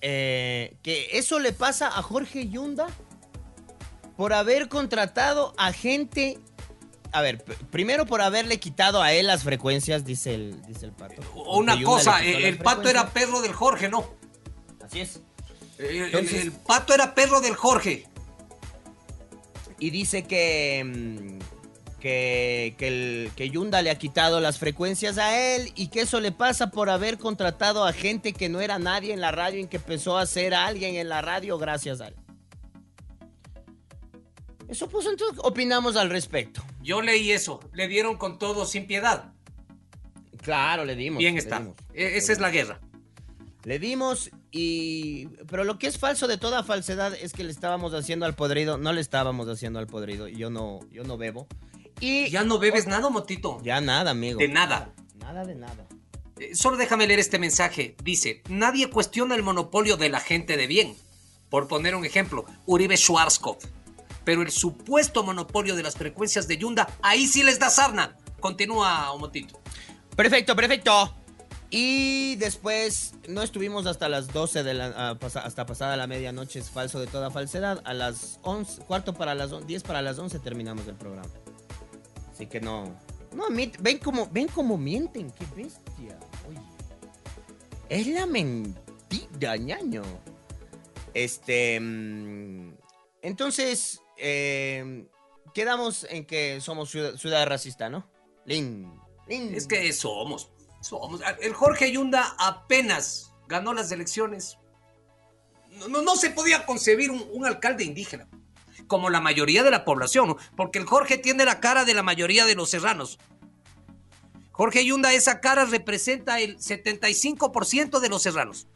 [0.00, 2.88] eh, que eso le pasa a Jorge Yunda
[4.16, 6.38] por haber contratado a gente.
[7.12, 11.22] A ver, primero por haberle quitado a él las frecuencias, dice el, dice el pato.
[11.46, 14.08] Una Yunda cosa, quitó el, pato era perro del Jorge, ¿no?
[14.82, 15.20] Así es.
[15.78, 18.06] El, el pato era perro del Jorge.
[19.82, 20.82] Y dice que.
[20.84, 21.38] mm,
[22.02, 26.18] Que, que, el, que Yunda le ha quitado las frecuencias a él y que eso
[26.18, 29.68] le pasa por haber contratado a gente que no era nadie en la radio y
[29.68, 32.16] que empezó a ser alguien en la radio gracias a él.
[34.68, 36.64] Eso pues entonces opinamos al respecto.
[36.82, 37.60] Yo leí eso.
[37.72, 39.32] Le dieron con todo sin piedad.
[40.40, 41.18] Claro, le dimos.
[41.18, 41.60] Bien está.
[41.60, 41.76] dimos.
[41.94, 42.80] E- Esa es la guerra.
[43.62, 45.28] Le dimos y...
[45.48, 48.76] Pero lo que es falso de toda falsedad es que le estábamos haciendo al podrido.
[48.76, 50.28] No le estábamos haciendo al podrido.
[50.28, 51.48] Yo no, yo no bebo.
[52.00, 52.28] Y...
[52.28, 53.58] Ya no bebes nada, Motito.
[53.62, 54.38] Ya nada, amigo.
[54.38, 54.92] De nada.
[55.18, 55.86] Nada de nada.
[56.38, 57.96] Eh, Solo déjame leer este mensaje.
[58.04, 60.94] Dice, nadie cuestiona el monopolio de la gente de bien.
[61.48, 63.64] Por poner un ejemplo, Uribe Schwarzkopf.
[64.24, 68.16] Pero el supuesto monopolio de las frecuencias de Yunda, ahí sí les da sarna.
[68.38, 69.60] Continúa, Omotito.
[70.14, 71.21] Perfecto, perfecto.
[71.74, 76.68] Y después no estuvimos hasta las 12 de la, ah, hasta pasada la medianoche, es
[76.68, 77.80] falso de toda falsedad.
[77.86, 81.30] A las 11, cuarto para las on- 10 para las 11 terminamos el programa.
[82.30, 82.94] Así que no.
[83.34, 86.18] No, ven como, ven como mienten, qué bestia.
[86.46, 86.60] Oye.
[87.88, 90.02] Es la mentira, ñaño.
[91.14, 91.80] Este.
[91.80, 92.74] mm,
[93.22, 95.06] Entonces, eh,
[95.54, 98.06] quedamos en que somos ciudad, ciudad racista, ¿no?
[98.44, 98.92] Lin.
[99.26, 99.54] Lin.
[99.54, 100.50] Es que somos,
[100.82, 101.20] somos.
[101.40, 104.58] El Jorge Yunda apenas ganó las elecciones.
[105.78, 108.28] No, no, no se podía concebir un, un alcalde indígena,
[108.86, 112.44] como la mayoría de la población, porque el Jorge tiene la cara de la mayoría
[112.44, 113.18] de los serranos.
[114.50, 118.66] Jorge Yunda, esa cara representa el 75% de los serranos.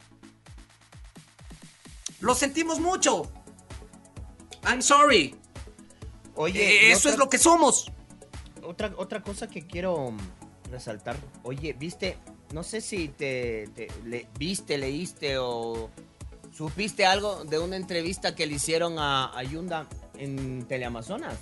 [2.19, 3.31] Lo sentimos mucho.
[4.63, 5.35] I'm sorry.
[6.35, 7.91] Oye, Eh, eso otra- es lo que somos.
[8.63, 10.13] Otra, otra cosa que quiero
[10.71, 11.17] resaltar.
[11.43, 12.17] Oye, viste,
[12.53, 15.89] no sé si te, te- le- viste, leíste o
[16.53, 19.87] supiste algo de una entrevista que le hicieron a, a Yunda
[20.17, 21.37] en Teleamazonas.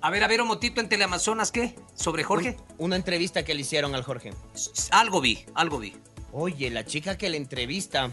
[0.00, 1.74] A ver, a ver, un motito en Teleamazonas, ¿qué?
[1.94, 2.56] ¿Sobre Jorge?
[2.78, 4.32] Un- una entrevista que le hicieron al Jorge.
[4.90, 5.94] Algo vi, algo vi.
[6.32, 8.10] Oye, la chica que le entrevista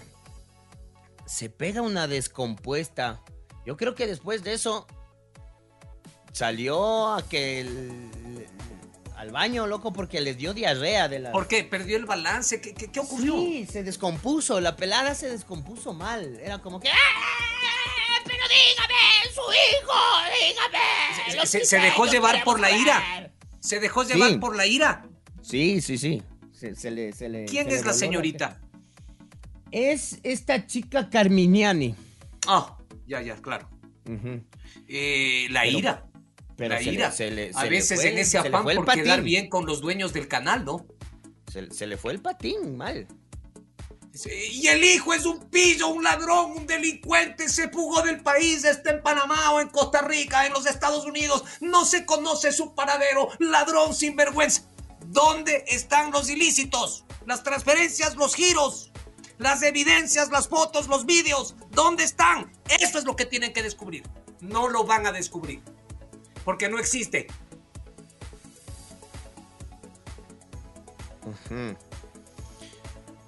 [1.26, 3.22] se pega una descompuesta.
[3.66, 4.88] Yo creo que después de eso
[6.32, 8.48] salió a que el-
[9.16, 11.32] al baño, loco, porque le dio diarrea de la.
[11.32, 11.64] ¿Por qué?
[11.64, 12.60] ¿Perdió el balance?
[12.60, 13.36] ¿Qué, qué, qué ocurrió?
[13.36, 14.60] Sí, se descompuso.
[14.60, 16.40] La pelada se descompuso mal.
[16.42, 16.90] Era como que.
[16.90, 16.94] ¡Ah!
[18.26, 20.00] Pero dígame, su hijo,
[21.28, 21.46] dígame.
[21.66, 22.82] Se, dejó llevar por la saber".
[22.82, 23.32] ira.
[23.60, 25.06] Se dejó llevar por la ira.
[25.44, 26.24] Sí, sí, sí.
[26.52, 28.60] Se, se le, se le- ¿Quién le es la señorita?
[29.72, 31.96] Es esta chica Carminiani.
[32.48, 32.78] Ah,
[33.08, 33.70] ya, ya, claro.
[34.88, 36.06] Eh, la Pero- ira.
[36.62, 37.12] Pero la se le- ira.
[37.12, 39.24] se le- a se veces fue- en ese afán por quedar patín.
[39.26, 40.86] bien con los dueños del canal, ¿no?
[41.52, 43.08] Se, se le fue el patín mal.
[44.52, 48.92] Y el hijo es un pillo, un ladrón, un delincuente, se fugó del país, está
[48.92, 53.30] en Panamá o en Costa Rica, en los Estados Unidos, no se conoce su paradero,
[53.40, 54.64] ladrón sin vergüenza.
[55.08, 57.06] ¿Dónde están los ilícitos?
[57.26, 58.92] Las transferencias, los giros,
[59.38, 62.52] las evidencias, las fotos, los vídeos, ¿dónde están?
[62.82, 64.04] Eso es lo que tienen que descubrir.
[64.42, 65.62] No lo van a descubrir,
[66.44, 67.28] porque no existe.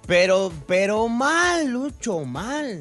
[0.06, 2.80] Pero, pero mal, Lucho, mal.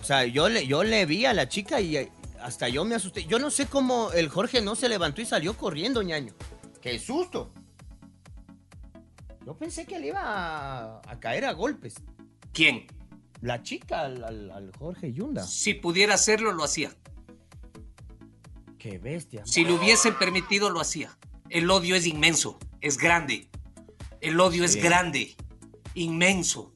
[0.00, 2.08] O sea, yo le, yo le vi a la chica y
[2.40, 3.24] hasta yo me asusté.
[3.24, 6.34] Yo no sé cómo el Jorge no se levantó y salió corriendo, ñaño.
[6.80, 7.50] ¡Qué susto!
[9.46, 11.94] Yo pensé que le iba a, a caer a golpes.
[12.52, 12.86] ¿Quién?
[13.40, 15.42] La chica al, al- al Jorge Yunda.
[15.44, 16.90] Si pudiera hacerlo, lo hacía.
[18.78, 19.42] ¡Qué bestia!
[19.44, 21.16] Si le hubiesen permitido, lo hacía.
[21.50, 23.48] El odio es inmenso, es grande.
[24.20, 24.78] El odio Sí.
[24.78, 25.36] es grande,
[25.94, 26.72] inmenso.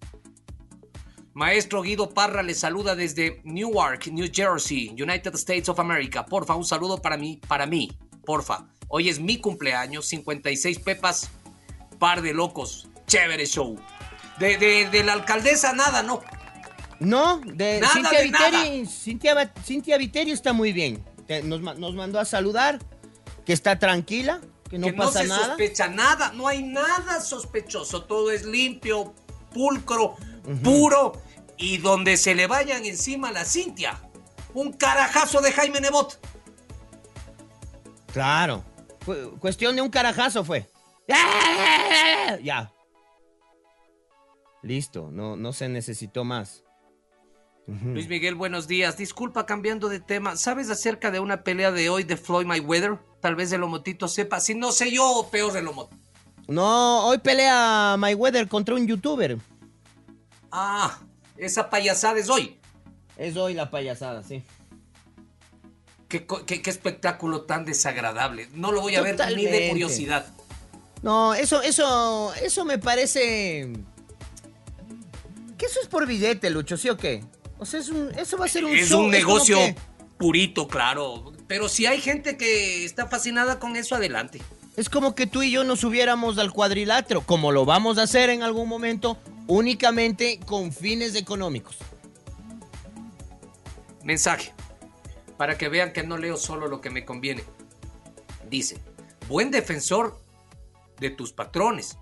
[1.34, 6.26] Maestro Guido Parra le saluda desde Newark, New Jersey, United States of America.
[6.26, 7.90] Porfa, un saludo para mí, para mí,
[8.24, 8.66] porfa.
[8.88, 11.30] Hoy es mi cumpleaños, 56 pepas,
[11.98, 13.78] par de locos, chévere show.
[14.38, 16.20] De, de, de la alcaldesa nada, ¿no?
[17.00, 18.62] No, de Nada Cintia de nada.
[18.64, 18.86] Viteri.
[18.86, 21.02] Cintia, Cintia Viteri está muy bien.
[21.26, 22.78] Te- nos, nos mandó a saludar,
[23.44, 25.46] que está tranquila, que no que no pasa se nada.
[25.46, 29.14] sospecha nada, no hay nada sospechoso, todo es limpio,
[29.52, 30.16] pulcro,
[30.62, 31.12] puro
[31.56, 34.00] y donde se le vayan encima a la Cintia.
[34.54, 36.18] Un carajazo de Jaime Nebot.
[38.12, 38.64] Claro.
[39.40, 40.68] Cuestión de un carajazo fue.
[42.42, 42.72] Ya.
[44.62, 46.62] Listo, no, no se necesitó más.
[47.66, 48.97] Luis Miguel, buenos días.
[48.97, 50.36] Disculpa, cambiando de tema.
[50.36, 52.98] ¿Sabes acerca de una pelea de hoy de Floyd Mayweather?
[53.20, 54.40] Tal vez el Omotito sepa.
[54.40, 55.90] Si no sé yo, peor el Omot.
[56.48, 59.39] No, hoy pelea Mayweather contra un youtuber.
[60.51, 60.98] Ah,
[61.36, 62.59] esa payasada es hoy.
[63.16, 64.43] Es hoy la payasada, sí.
[66.09, 68.48] Qué, qué- qué espectáculo tan desagradable.
[68.55, 70.26] No lo voy a ver ni de curiosidad.
[71.02, 73.72] No, eso, eso, eso me parece.
[75.56, 77.24] Que eso es por billete, Lucho, ¿sí o qué?
[77.62, 79.76] O sea, es un- eso va a ser un es show, un negocio que-
[80.18, 81.32] purito, claro.
[81.47, 84.40] Pero si hay gente que está fascinada con eso, adelante.
[84.76, 88.30] Es como que tú y yo nos subiéramos al cuadrilátero, como lo vamos a hacer
[88.30, 89.16] en algún momento,
[89.47, 91.76] únicamente con fines económicos.
[94.02, 94.52] Mensaje.
[95.36, 97.44] Para que vean que no leo solo lo que me conviene.
[98.51, 98.78] Dice,
[99.28, 100.20] buen defensor
[100.98, 101.97] de tus patrones.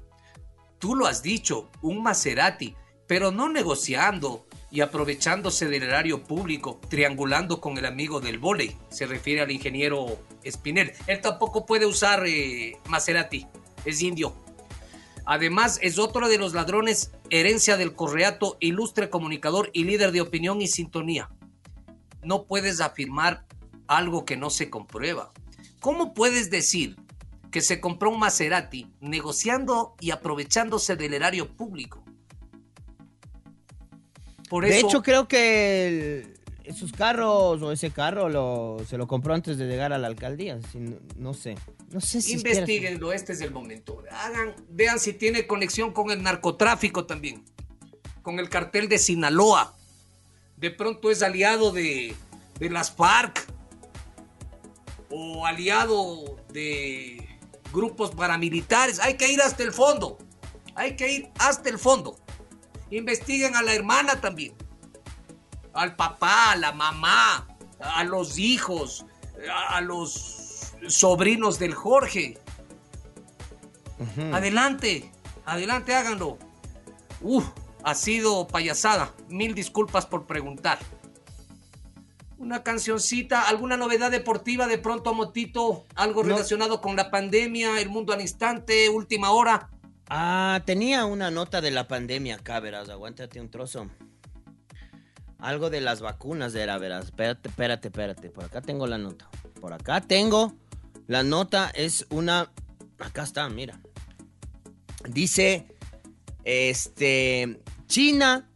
[0.79, 2.75] Tú lo has dicho, un Maserati,
[3.07, 8.77] pero no negociando y aprovechándose del erario público, triangulando con el amigo del volei.
[8.89, 10.93] Se refiere al ingeniero Espinel.
[11.07, 13.47] Él tampoco puede usar eh, Maserati,
[13.85, 14.35] es indio.
[15.27, 20.61] Además, es otro de los ladrones, herencia del correato, ilustre comunicador y líder de opinión
[20.61, 21.31] y sintonía.
[22.23, 23.47] No puedes afirmar
[23.87, 25.33] algo que no se comprueba.
[25.81, 26.97] ¿Cómo puedes decir
[27.51, 32.00] que se compró un Maserati negociando y aprovechándose del erario público?
[34.51, 39.33] Por de hecho, creo que el, esos carros o ese carro lo, se lo compró
[39.33, 40.59] antes de llegar a la alcaldía.
[41.17, 41.57] no, sé.
[41.91, 44.03] No sé si Investíguenlo, este es el momento.
[44.11, 47.45] Hagan, vean si tiene conexión con el narcotráfico también.
[48.23, 49.77] Con el cartel de Sinaloa.
[50.57, 52.15] De pronto es aliado de,
[52.59, 53.47] de las FARC.
[55.11, 57.25] O aliado de
[57.73, 59.01] grupos paramilitares.
[59.01, 60.19] Hay que ir hasta el fondo.
[60.75, 62.19] Hay que ir hasta el fondo.
[62.91, 64.55] Investiguen a la hermana también
[65.73, 67.47] al papá, a la mamá,
[67.81, 69.07] a los hijos,
[69.69, 72.39] a los sobrinos del Jorge.
[74.33, 75.13] Adelante,
[75.45, 76.39] adelante, háganlo.
[77.21, 77.47] Uf,
[77.83, 79.15] ha sido payasada.
[79.29, 80.79] Mil disculpas por preguntar.
[82.39, 88.15] Una cancioncita, alguna novedad deportiva de pronto, Motito, algo relacionado con la pandemia, el mundo
[88.15, 89.69] al instante, última hora.
[90.13, 93.89] Ah, tenía una nota de la pandemia acá, verás, aguántate un trozo.
[95.39, 97.07] Algo de las vacunas era, verás.
[97.07, 98.29] Espérate, espérate, espérate.
[98.29, 99.31] Por acá tengo la nota.
[99.61, 100.53] Por acá tengo.
[101.07, 102.51] La nota es una.
[102.99, 103.81] Acá está, mira.
[105.09, 105.69] Dice.
[106.43, 107.61] Este.
[107.87, 108.51] China.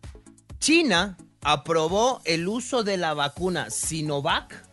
[0.59, 4.66] China aprobó el uso de la vacuna Sinovac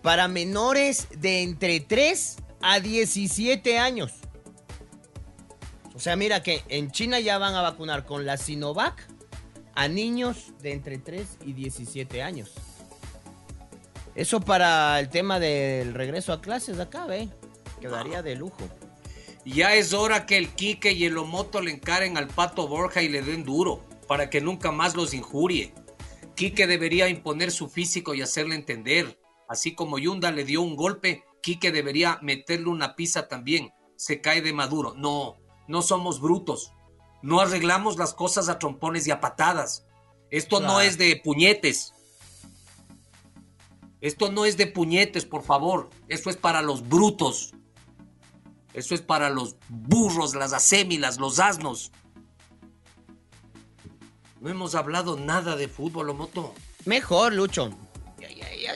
[0.00, 4.21] para menores de entre 3 a 17 años.
[6.02, 9.06] Sea, mira que en China ya van a vacunar con la Sinovac
[9.76, 12.50] a niños de entre 3 y 17 años.
[14.16, 17.28] Eso para el tema del regreso a clases de acá, ¿ve?
[17.80, 18.68] Quedaría de lujo.
[19.44, 23.08] Ya es hora que el Quique y el Omoto le encaren al Pato Borja y
[23.08, 25.72] le den duro, para que nunca más los injurie.
[26.34, 29.20] Quique debería imponer su físico y hacerle entender.
[29.48, 33.70] Así como Yunda le dio un golpe, Quique debería meterle una pizza también.
[33.94, 34.94] Se cae de maduro.
[34.96, 36.72] No, no somos brutos.
[37.22, 39.86] No arreglamos las cosas a trompones y a patadas.
[40.30, 41.92] Esto no es de puñetes.
[44.00, 45.90] Esto no es de puñetes, por favor.
[46.08, 47.52] Esto es para los brutos.
[48.74, 51.92] Eso es para los burros, las asémilas, los asnos.
[54.40, 56.54] No hemos hablado nada de fútbol, moto.
[56.84, 57.70] Mejor, Lucho.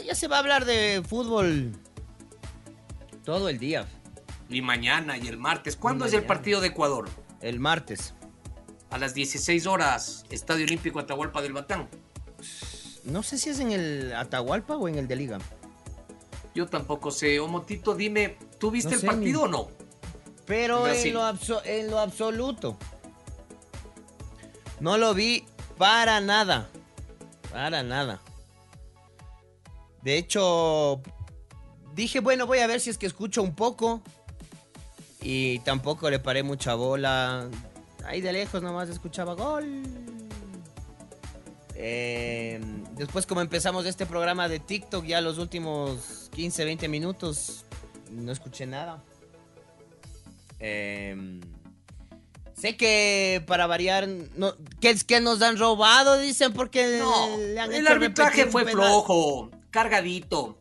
[0.05, 1.73] Ya, se va a hablar de fútbol
[3.25, 3.89] todo el día.
[4.49, 5.77] Y mañana y el martes.
[5.77, 7.09] ¿Cuándo es el partido de Ecuador?
[7.41, 8.15] El martes
[8.91, 11.89] a las 16 horas, Estadio Olímpico Atahualpa del Batán.
[13.05, 15.39] No sé si es en el Atahualpa o en el de Liga.
[16.55, 17.39] Yo tampoco sé.
[17.39, 19.69] Omotito, dime, ¿tú viste el partido o no?
[20.47, 22.77] Pero en lo, en lo absoluto.
[24.81, 25.45] No lo vi
[25.77, 26.69] para nada.
[27.51, 28.21] Para nada.
[30.03, 31.03] De hecho,
[31.95, 34.03] dije, bueno, voy a ver si es que escucho un poco.
[35.29, 37.51] Y tampoco le paré mucha bola.
[38.05, 39.83] Ahí de lejos nomás escuchaba gol.
[41.75, 47.65] Em, después como empezamos este programa de TikTok, ya los últimos 15, 20 minutos,
[48.13, 49.03] no escuché nada.
[50.61, 51.41] Em,
[52.57, 57.89] sé que para variar, no, que es que nos han robado, dicen, porque no, el
[57.89, 60.57] arbitraje fue flojo, cargadito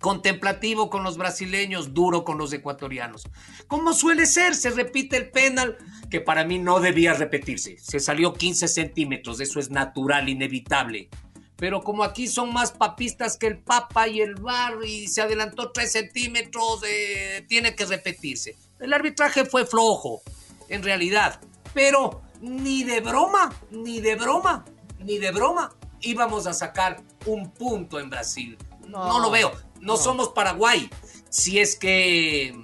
[0.00, 3.24] contemplativo con los brasileños, duro con los ecuatorianos.
[3.66, 5.78] Como suele ser, se repite el penal
[6.10, 7.78] que para mí no debía repetirse.
[7.78, 11.08] Se salió 15 centímetros, eso es natural, inevitable.
[11.56, 15.72] Pero como aquí son más papistas que el Papa y el Bar y se adelantó
[15.72, 18.56] 3 centímetros, eh, tiene que repetirse.
[18.78, 20.20] El arbitraje fue flojo,
[20.68, 21.40] en realidad.
[21.72, 24.66] Pero ni de broma, ni de broma,
[24.98, 28.58] ni de broma íbamos a sacar un punto en Brasil.
[28.86, 29.65] no lo veo.
[29.80, 30.90] No, somos Paraguay.
[31.30, 32.54] Si es que.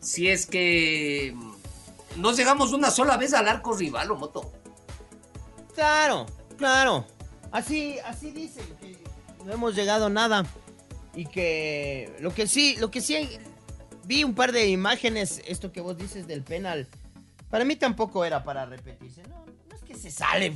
[0.00, 1.36] Si es que.
[2.16, 4.52] No llegamos una sola vez al arco rival, o moto.
[5.74, 6.26] Claro,
[6.56, 7.06] claro.
[7.50, 8.96] Así, así dicen que
[9.44, 10.44] no hemos llegado a nada.
[11.14, 13.28] Y que lo que sí, lo que sí
[14.04, 16.88] vi un par de imágenes, esto que vos dices del penal.
[17.50, 19.22] Para mí tampoco era para repetirse.
[19.24, 20.54] No, no es que se sale.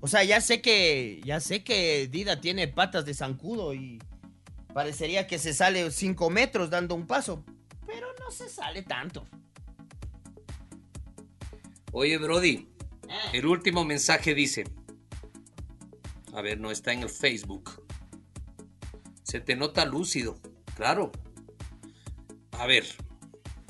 [0.00, 1.20] O sea, ya sé que.
[1.24, 4.00] Ya sé que Dida tiene patas de zancudo y
[4.76, 7.42] Parecería que se sale 5 metros dando un paso,
[7.86, 9.26] pero no se sale tanto.
[11.92, 12.68] Oye, Brody,
[13.08, 13.14] eh.
[13.32, 14.64] el último mensaje dice,
[16.34, 17.86] a ver, no está en el Facebook.
[19.22, 20.38] Se te nota lúcido,
[20.74, 21.10] claro.
[22.52, 22.84] A ver.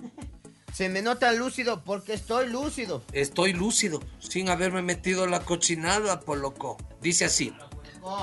[0.72, 3.04] Se me nota lúcido porque estoy lúcido.
[3.12, 6.76] Estoy lúcido, sin haberme metido la cochinada, por loco.
[7.00, 7.54] Dice así.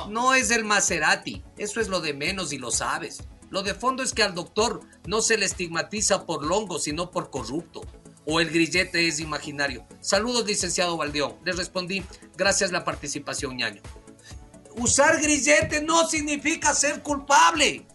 [0.09, 3.23] No es el Maserati, eso es lo de menos y lo sabes.
[3.49, 7.29] Lo de fondo es que al doctor no se le estigmatiza por longo, sino por
[7.29, 7.81] corrupto.
[8.25, 9.85] O el grillete es imaginario.
[9.99, 11.35] Saludos, licenciado Valdeón.
[11.43, 12.03] Le respondí,
[12.37, 13.81] gracias la participación, ñaño.
[14.77, 17.85] Usar grillete no significa ser culpable.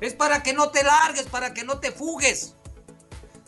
[0.00, 2.54] Es para que no te largues, para que no te fugues.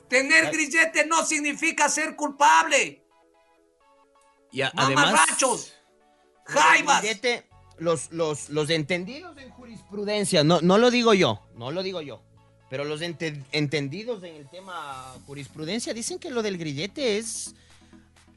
[0.08, 3.02] Tener grillete no significa ser culpable.
[4.52, 5.12] Y a- además,
[6.46, 7.04] jaivas.
[7.78, 12.22] los, los, los entendidos en jurisprudencia, no, no lo digo yo, no lo digo yo,
[12.70, 17.54] pero los ente- entendidos en el tema jurisprudencia dicen que lo del grillete es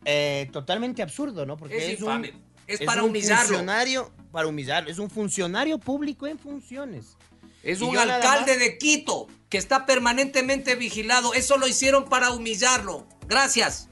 [0.06, 1.58] eh, totalmente absurdo, ¿no?
[1.58, 2.34] Porque Es un- infame.
[2.68, 3.48] Es para un humillarlo.
[3.48, 7.18] funcionario, para humillarlo, es un funcionario público en funciones.
[7.64, 11.34] Es Y un alcalde de Quito que está permanentemente vigilado.
[11.34, 13.08] Eso lo hicieron para humillarlo.
[13.28, 13.90] Gracias.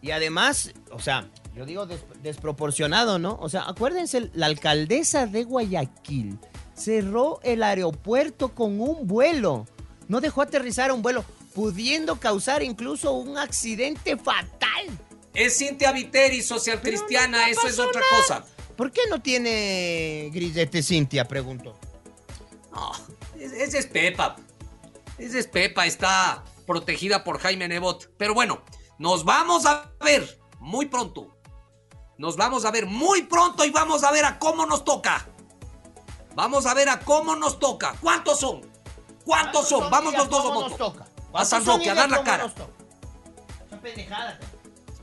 [0.00, 3.36] Y además, o sea, yo digo des- desproporcionado, ¿no?
[3.40, 6.38] O sea, acuérdense, la alcaldesa de Guayaquil
[6.76, 9.66] cerró el aeropuerto con un vuelo.
[10.08, 11.24] No dejó aterrizar un vuelo,
[11.54, 14.86] pudiendo causar incluso un accidente fatal.
[15.32, 17.48] Es Cintia Viteri, social cristiana.
[17.48, 18.44] Eso es otra cosa.
[18.76, 21.26] ¿Por qué no tiene grillete Cintia?
[21.26, 21.78] Pregunto.
[22.72, 22.90] No,
[23.38, 24.36] es- esa es Pepa.
[25.18, 25.86] Esa es Pepa.
[25.86, 28.10] Está protegida por Jaime Nebot.
[28.18, 28.62] Pero bueno,
[28.98, 31.33] nos vamos a ver muy pronto.
[32.16, 35.26] Nos vamos a ver muy pronto y vamos a ver a cómo nos toca.
[36.34, 37.94] Vamos a ver a cómo nos toca.
[38.00, 38.62] ¿Cuántos son?
[39.24, 39.90] ¿Cuántos son?
[39.90, 40.92] Vamos los dos a ¿Cómo nos moto.
[40.92, 41.04] toca?
[41.32, 42.52] A San ¿Cuántos son Roque, a dar la cara.
[43.82, 44.38] pendejada.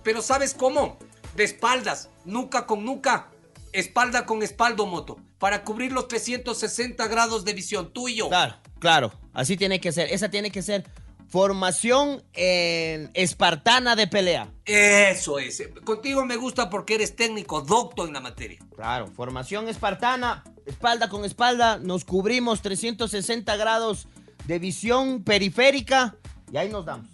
[0.04, 0.98] Pero ¿sabes cómo?
[1.36, 3.30] De espaldas, nuca con nuca,
[3.74, 8.30] espalda con espaldo moto, para cubrir los 360 grados de visión, tú y yo.
[8.30, 10.12] Claro, claro, así tiene que ser.
[10.12, 10.90] Esa tiene que ser
[11.32, 14.52] formación en espartana de pelea.
[14.66, 15.64] Eso es.
[15.86, 18.60] Contigo me gusta porque eres técnico, docto en la materia.
[18.76, 24.10] Claro, formación espartana, espalda con espalda, nos cubrimos 360 grados
[24.46, 26.18] de visión periférica
[26.52, 27.08] y ahí nos damos.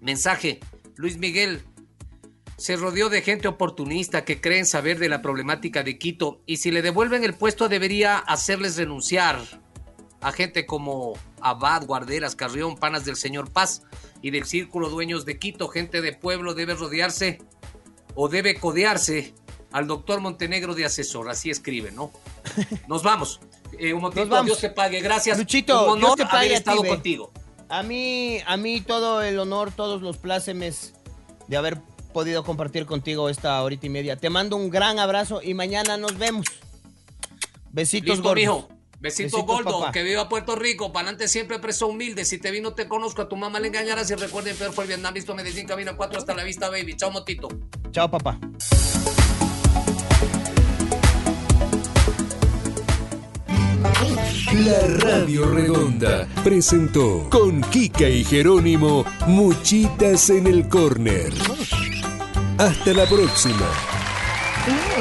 [0.00, 0.58] Mensaje,
[0.96, 1.62] Luis Miguel.
[2.56, 6.70] Se rodeó de gente oportunista que creen saber de la problemática de Quito y si
[6.70, 9.38] le devuelven el puesto debería hacerles renunciar
[10.20, 13.82] a gente como Abad, Guarderas, Carrión, Panas del Señor Paz
[14.22, 15.68] y del Círculo Dueños de Quito.
[15.68, 17.40] Gente de pueblo debe rodearse
[18.14, 19.34] o debe codearse
[19.72, 21.28] al doctor Montenegro de asesor.
[21.28, 22.10] Así escribe, ¿no?
[22.88, 23.40] Nos vamos.
[23.78, 24.46] Eh, un motivo, Nos vamos.
[24.46, 25.00] Dios te pague.
[25.00, 25.38] Gracias.
[25.38, 27.32] Luchito, un honor Dios te pague haber a ti, estado contigo.
[27.68, 30.94] A mí, a mí todo el honor, todos los plácemes
[31.46, 31.80] de haber
[32.12, 34.16] podido compartir contigo esta horita y media.
[34.16, 36.46] Te mando un gran abrazo y mañana nos vemos.
[37.70, 38.36] Besitos Listo, gordos.
[38.36, 38.68] mijo.
[39.00, 39.92] Besito Besitos, gordo, papá.
[39.92, 42.26] que viva Puerto Rico, para adelante siempre preso humilde.
[42.26, 44.84] Si te vi no te conozco, a tu mamá le engañarás y recuerden, peor fue
[44.84, 46.96] el Vietnam, visto Medellín, Camina 4, hasta la vista, baby.
[46.96, 47.48] Chao, motito.
[47.92, 48.38] Chao, papá.
[54.52, 61.32] La Radio Redonda presentó con Kika y Jerónimo Muchitas en el Corner.
[62.58, 63.66] Hasta la próxima.
[64.66, 64.99] Mm.